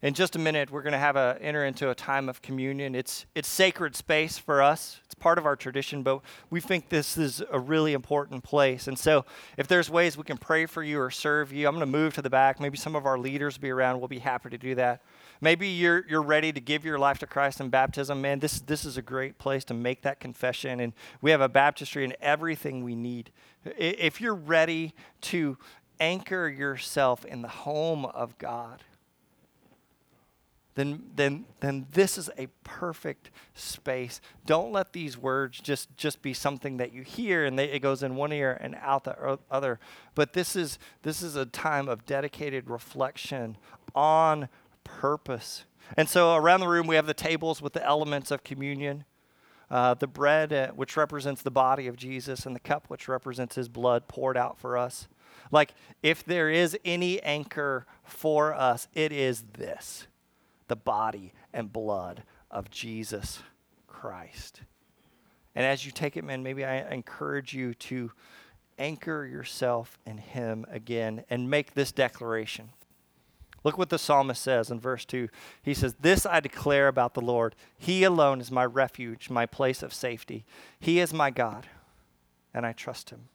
In 0.00 0.14
just 0.14 0.36
a 0.36 0.38
minute, 0.38 0.70
we're 0.70 0.82
going 0.82 0.92
to 0.92 0.98
have 0.98 1.16
a 1.16 1.36
enter 1.40 1.64
into 1.64 1.90
a 1.90 1.94
time 1.94 2.28
of 2.28 2.40
communion. 2.40 2.94
It's 2.94 3.26
it's 3.34 3.48
sacred 3.48 3.96
space 3.96 4.38
for 4.38 4.62
us. 4.62 5.00
It's 5.04 5.14
part 5.14 5.38
of 5.38 5.46
our 5.46 5.56
tradition, 5.56 6.04
but 6.04 6.20
we 6.50 6.60
think 6.60 6.88
this 6.88 7.18
is 7.18 7.42
a 7.50 7.58
really 7.58 7.94
important 7.94 8.44
place. 8.44 8.86
And 8.86 8.96
so, 8.96 9.24
if 9.56 9.66
there's 9.66 9.90
ways 9.90 10.16
we 10.16 10.22
can 10.22 10.38
pray 10.38 10.66
for 10.66 10.84
you 10.84 11.00
or 11.00 11.10
serve 11.10 11.52
you, 11.52 11.66
I'm 11.66 11.74
going 11.74 11.80
to 11.80 11.98
move 11.98 12.14
to 12.14 12.22
the 12.22 12.30
back. 12.30 12.60
Maybe 12.60 12.76
some 12.76 12.94
of 12.94 13.06
our 13.06 13.18
leaders 13.18 13.56
will 13.56 13.62
be 13.62 13.70
around. 13.70 13.98
We'll 13.98 14.06
be 14.06 14.20
happy 14.20 14.50
to 14.50 14.58
do 14.58 14.76
that. 14.76 15.02
Maybe 15.40 15.66
you're 15.66 16.04
you're 16.08 16.22
ready 16.22 16.52
to 16.52 16.60
give 16.60 16.84
your 16.84 16.98
life 16.98 17.18
to 17.18 17.26
Christ 17.26 17.60
in 17.60 17.68
baptism. 17.68 18.20
Man, 18.20 18.38
this 18.38 18.60
this 18.60 18.84
is 18.84 18.96
a 18.98 19.02
great 19.02 19.38
place 19.38 19.64
to 19.64 19.74
make 19.74 20.02
that 20.02 20.20
confession. 20.20 20.78
And 20.78 20.92
we 21.20 21.32
have 21.32 21.40
a 21.40 21.48
baptistry 21.48 22.04
and 22.04 22.16
everything 22.20 22.84
we 22.84 22.94
need. 22.94 23.32
If 23.64 24.20
you're 24.20 24.34
ready 24.34 24.94
to 25.22 25.58
anchor 25.98 26.48
yourself 26.48 27.24
in 27.24 27.42
the 27.42 27.48
home 27.48 28.04
of 28.04 28.38
God 28.38 28.84
then, 30.78 31.02
then, 31.16 31.44
then 31.58 31.86
this 31.90 32.16
is 32.16 32.30
a 32.38 32.46
perfect 32.62 33.32
space. 33.52 34.20
Don't 34.46 34.70
let 34.70 34.92
these 34.92 35.18
words 35.18 35.58
just, 35.58 35.96
just 35.96 36.22
be 36.22 36.32
something 36.32 36.76
that 36.76 36.92
you 36.92 37.02
hear 37.02 37.44
and 37.44 37.58
they, 37.58 37.64
it 37.64 37.80
goes 37.80 38.04
in 38.04 38.14
one 38.14 38.32
ear 38.32 38.56
and 38.60 38.76
out 38.76 39.02
the 39.02 39.40
other. 39.50 39.80
But 40.14 40.34
this 40.34 40.54
is, 40.54 40.78
this 41.02 41.20
is 41.20 41.34
a 41.34 41.46
time 41.46 41.88
of 41.88 42.06
dedicated 42.06 42.70
reflection 42.70 43.56
on 43.92 44.48
purpose. 44.84 45.64
And 45.96 46.08
so 46.08 46.36
around 46.36 46.60
the 46.60 46.68
room, 46.68 46.86
we 46.86 46.94
have 46.94 47.06
the 47.06 47.14
tables 47.14 47.60
with 47.60 47.72
the 47.72 47.84
elements 47.84 48.30
of 48.30 48.44
communion. 48.44 49.04
Uh, 49.68 49.94
the 49.94 50.06
bread, 50.06 50.52
uh, 50.52 50.68
which 50.68 50.96
represents 50.96 51.42
the 51.42 51.50
body 51.50 51.88
of 51.88 51.96
Jesus, 51.96 52.46
and 52.46 52.54
the 52.54 52.60
cup, 52.60 52.84
which 52.88 53.08
represents 53.08 53.56
his 53.56 53.68
blood 53.68 54.06
poured 54.06 54.36
out 54.36 54.58
for 54.58 54.78
us. 54.78 55.08
Like, 55.50 55.74
if 56.04 56.24
there 56.24 56.48
is 56.48 56.78
any 56.84 57.20
anchor 57.22 57.84
for 58.04 58.54
us, 58.54 58.86
it 58.94 59.12
is 59.12 59.44
this 59.54 60.06
the 60.68 60.76
body 60.76 61.32
and 61.52 61.72
blood 61.72 62.22
of 62.50 62.70
Jesus 62.70 63.42
Christ. 63.86 64.62
And 65.54 65.66
as 65.66 65.84
you 65.84 65.92
take 65.92 66.16
it, 66.16 66.24
man, 66.24 66.42
maybe 66.42 66.64
I 66.64 66.88
encourage 66.92 67.52
you 67.52 67.74
to 67.74 68.12
anchor 68.78 69.26
yourself 69.26 69.98
in 70.06 70.18
Him 70.18 70.64
again 70.70 71.24
and 71.28 71.50
make 71.50 71.74
this 71.74 71.90
declaration. 71.90 72.70
Look 73.64 73.76
what 73.76 73.90
the 73.90 73.98
psalmist 73.98 74.40
says 74.40 74.70
in 74.70 74.78
verse 74.78 75.04
2. 75.04 75.28
He 75.62 75.74
says, 75.74 75.96
This 76.00 76.24
I 76.24 76.40
declare 76.40 76.86
about 76.86 77.14
the 77.14 77.20
Lord. 77.20 77.56
He 77.76 78.04
alone 78.04 78.40
is 78.40 78.52
my 78.52 78.64
refuge, 78.64 79.30
my 79.30 79.46
place 79.46 79.82
of 79.82 79.92
safety. 79.92 80.44
He 80.78 81.00
is 81.00 81.12
my 81.12 81.30
God, 81.30 81.66
and 82.54 82.64
I 82.64 82.72
trust 82.72 83.10
Him. 83.10 83.28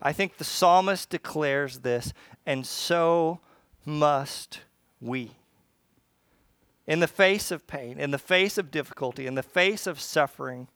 I 0.00 0.12
think 0.12 0.36
the 0.36 0.44
psalmist 0.44 1.10
declares 1.10 1.80
this, 1.80 2.12
and 2.46 2.64
so 2.64 3.40
must 3.84 4.60
we 5.00 5.32
in 6.88 7.00
the 7.00 7.06
face 7.06 7.50
of 7.50 7.66
pain, 7.66 8.00
in 8.00 8.10
the 8.12 8.18
face 8.18 8.56
of 8.56 8.70
difficulty, 8.70 9.26
in 9.26 9.34
the 9.34 9.42
face 9.42 9.86
of 9.86 10.00
suffering, 10.00 10.68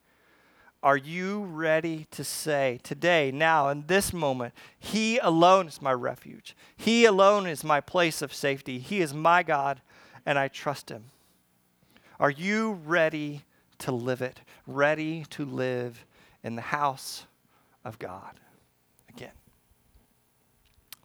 are 0.82 0.96
you 0.96 1.44
ready 1.44 2.06
to 2.10 2.22
say 2.22 2.80
today, 2.82 3.30
now, 3.32 3.70
in 3.70 3.86
this 3.86 4.12
moment, 4.12 4.52
He 4.78 5.16
alone 5.18 5.68
is 5.68 5.80
my 5.80 5.92
refuge? 5.92 6.54
He 6.76 7.06
alone 7.06 7.46
is 7.46 7.64
my 7.64 7.80
place 7.80 8.20
of 8.20 8.34
safety. 8.34 8.78
He 8.78 9.00
is 9.00 9.14
my 9.14 9.42
God, 9.42 9.80
and 10.26 10.38
I 10.38 10.48
trust 10.48 10.90
Him. 10.90 11.04
Are 12.20 12.30
you 12.30 12.72
ready 12.84 13.42
to 13.78 13.90
live 13.90 14.20
it? 14.20 14.40
Ready 14.66 15.24
to 15.30 15.46
live 15.46 16.04
in 16.44 16.56
the 16.56 16.62
house 16.62 17.24
of 17.86 17.98
God 17.98 18.38
again? 19.08 19.30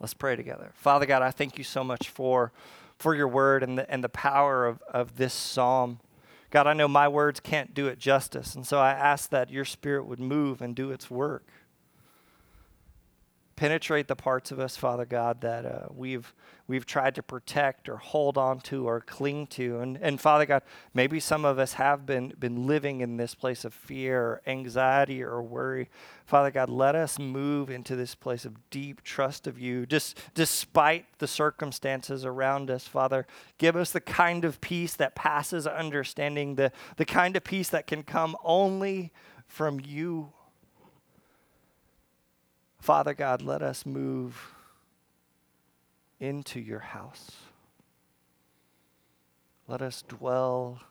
Let's 0.01 0.13
pray 0.13 0.35
together. 0.35 0.71
Father 0.73 1.05
God, 1.05 1.21
I 1.21 1.31
thank 1.31 1.57
you 1.57 1.63
so 1.63 1.83
much 1.83 2.09
for 2.09 2.51
for 2.97 3.15
your 3.15 3.27
word 3.27 3.63
and 3.63 3.77
the, 3.77 3.89
and 3.89 4.03
the 4.03 4.09
power 4.09 4.65
of, 4.65 4.81
of 4.89 5.17
this 5.17 5.33
psalm. 5.33 5.99
God, 6.49 6.67
I 6.67 6.73
know 6.73 6.87
my 6.87 7.07
words 7.07 7.39
can't 7.39 7.73
do 7.73 7.87
it 7.87 7.99
justice, 7.99 8.55
and 8.55 8.65
so 8.65 8.79
I 8.79 8.91
ask 8.91 9.29
that 9.31 9.49
your 9.49 9.65
spirit 9.65 10.05
would 10.05 10.19
move 10.19 10.61
and 10.61 10.75
do 10.75 10.91
its 10.91 11.11
work. 11.11 11.45
Penetrate 13.57 14.07
the 14.07 14.15
parts 14.15 14.51
of 14.51 14.59
us, 14.59 14.77
Father 14.77 15.05
God, 15.05 15.41
that 15.41 15.65
uh, 15.65 15.87
we've 15.93 16.33
we've 16.67 16.85
tried 16.85 17.15
to 17.15 17.23
protect 17.23 17.87
or 17.89 17.97
hold 17.97 18.37
on 18.37 18.59
to 18.59 18.87
or 18.87 18.99
cling 19.01 19.47
to. 19.47 19.79
And, 19.79 19.97
and 20.01 20.19
Father 20.19 20.45
God, 20.45 20.61
maybe 20.93 21.19
some 21.19 21.45
of 21.45 21.59
us 21.59 21.73
have 21.73 22.05
been, 22.05 22.33
been 22.39 22.67
living 22.67 23.01
in 23.01 23.17
this 23.17 23.33
place 23.33 23.65
of 23.65 23.73
fear 23.73 24.21
or 24.21 24.41
anxiety 24.45 25.23
or 25.23 25.41
worry. 25.41 25.89
Father 26.25 26.51
God, 26.51 26.69
let 26.69 26.93
us 26.93 27.17
move 27.17 27.69
into 27.69 27.95
this 27.95 28.15
place 28.15 28.43
of 28.45 28.69
deep 28.69 29.01
trust 29.01 29.47
of 29.47 29.57
you, 29.57 29.85
just 29.85 30.19
despite 30.33 31.05
the 31.19 31.27
circumstances 31.27 32.25
around 32.25 32.69
us, 32.69 32.85
Father. 32.85 33.25
Give 33.57 33.75
us 33.75 33.91
the 33.91 34.01
kind 34.01 34.43
of 34.43 34.59
peace 34.59 34.93
that 34.95 35.15
passes 35.15 35.65
understanding, 35.65 36.55
the, 36.55 36.71
the 36.97 37.05
kind 37.05 37.35
of 37.37 37.43
peace 37.43 37.69
that 37.69 37.87
can 37.87 38.03
come 38.03 38.35
only 38.43 39.11
from 39.47 39.79
you. 39.79 40.33
Father 42.80 43.13
God, 43.13 43.41
let 43.41 43.61
us 43.61 43.86
move 43.86 44.53
into 46.19 46.59
your 46.59 46.80
house. 46.80 47.32
Let 49.67 49.82
us 49.82 50.03
dwell 50.07 50.82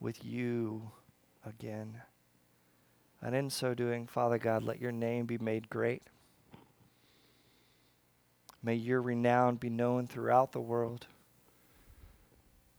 with 0.00 0.24
you 0.24 0.92
again. 1.44 2.02
And 3.20 3.34
in 3.34 3.50
so 3.50 3.74
doing, 3.74 4.06
Father 4.06 4.38
God, 4.38 4.62
let 4.62 4.80
your 4.80 4.92
name 4.92 5.26
be 5.26 5.38
made 5.38 5.68
great. 5.70 6.02
May 8.62 8.74
your 8.74 9.02
renown 9.02 9.56
be 9.56 9.70
known 9.70 10.06
throughout 10.06 10.52
the 10.52 10.60
world. 10.60 11.06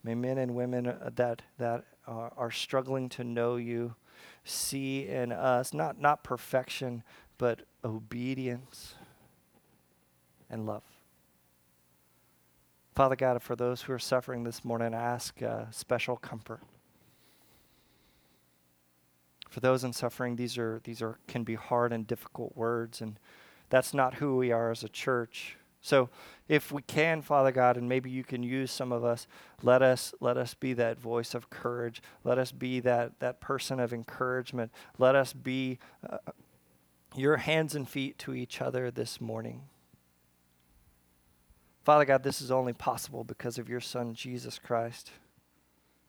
May 0.04 0.16
men 0.16 0.38
and 0.38 0.56
women 0.56 0.88
uh, 0.88 1.10
that, 1.16 1.42
that 1.58 1.86
are, 2.08 2.32
are 2.38 2.52
struggling 2.52 3.10
to 3.10 3.24
know 3.24 3.56
you 3.56 3.96
see 4.44 5.08
in 5.08 5.32
us 5.32 5.74
not, 5.74 6.00
not 6.00 6.24
perfection, 6.24 7.04
but 7.44 7.60
obedience 7.84 8.96
and 10.50 10.66
love. 10.66 10.84
Father 12.96 13.18
God, 13.18 13.42
for 13.42 13.58
those 13.58 13.82
who 13.82 13.92
are 13.92 14.00
suffering 14.00 14.46
this 14.46 14.64
morning, 14.64 14.94
I 14.94 15.02
ask 15.02 15.44
uh, 15.44 15.66
special 15.70 16.16
comfort. 16.16 16.62
For 19.50 19.60
those 19.60 19.84
in 19.84 19.92
suffering, 19.92 20.38
these 20.38 20.58
are 20.58 20.80
these 20.86 21.02
are 21.02 21.20
can 21.28 21.44
be 21.44 21.56
hard 21.56 21.92
and 21.92 22.08
difficult 22.08 22.56
words, 22.56 23.02
and 23.02 23.20
that's 23.70 23.94
not 23.94 24.14
who 24.14 24.38
we 24.38 24.54
are 24.54 24.72
as 24.72 24.86
a 24.86 24.90
church. 24.90 25.58
So, 25.82 26.10
if 26.48 26.72
we 26.72 26.82
can, 26.82 27.22
Father 27.22 27.52
God, 27.52 27.76
and 27.76 27.90
maybe 27.90 28.10
you 28.10 28.24
can 28.24 28.42
use 28.42 28.72
some 28.72 28.94
of 28.94 29.04
us, 29.04 29.28
let 29.62 29.82
us 29.82 30.14
let 30.22 30.38
us 30.38 30.54
be 30.54 30.72
that 30.76 30.98
voice 30.98 31.34
of 31.34 31.50
courage. 31.50 32.02
Let 32.24 32.38
us 32.38 32.54
be 32.54 32.80
that 32.80 33.20
that 33.20 33.42
person 33.42 33.82
of 33.82 33.92
encouragement. 33.92 34.72
Let 34.98 35.14
us 35.16 35.34
be 35.34 35.80
uh, 36.10 36.20
your 37.16 37.38
hands 37.38 37.76
and 37.76 37.88
feet 37.88 38.18
to 38.20 38.34
each 38.34 38.62
other 38.62 38.90
this 38.90 39.22
morning. 39.22 39.64
Father 41.84 42.06
God, 42.06 42.24
this 42.24 42.42
is 42.42 42.52
only 42.52 42.74
possible 42.74 43.24
because 43.24 43.58
of 43.58 43.70
your 43.70 43.82
Son, 43.82 44.14
Jesus 44.14 44.58
Christ, 44.58 45.12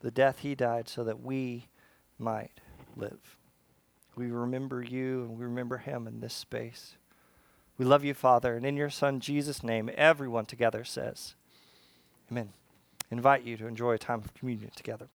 the 0.01 0.11
death 0.11 0.41
he 0.41 0.55
died 0.55 0.89
so 0.89 1.03
that 1.05 1.21
we 1.21 1.69
might 2.19 2.61
live. 2.97 3.39
We 4.17 4.31
remember 4.31 4.83
you 4.83 5.23
and 5.23 5.39
we 5.39 5.45
remember 5.45 5.79
him 5.79 6.07
in 6.07 6.21
this 6.21 6.35
space. 6.35 6.97
We 7.77 7.85
love 7.85 8.05
you, 8.05 8.15
Father, 8.15 8.55
and 8.57 8.65
in 8.65 8.77
your 8.77 8.91
Son, 8.91 9.19
Jesus' 9.19 9.65
name, 9.65 9.91
everyone 9.97 10.47
together 10.47 10.85
says, 10.85 11.35
Amen. 12.31 12.51
I 13.11 13.17
invite 13.17 13.43
you 13.43 13.57
to 13.57 13.67
enjoy 13.67 13.93
a 13.93 13.99
time 13.99 14.21
of 14.21 14.33
communion 14.33 14.71
together. 14.77 15.09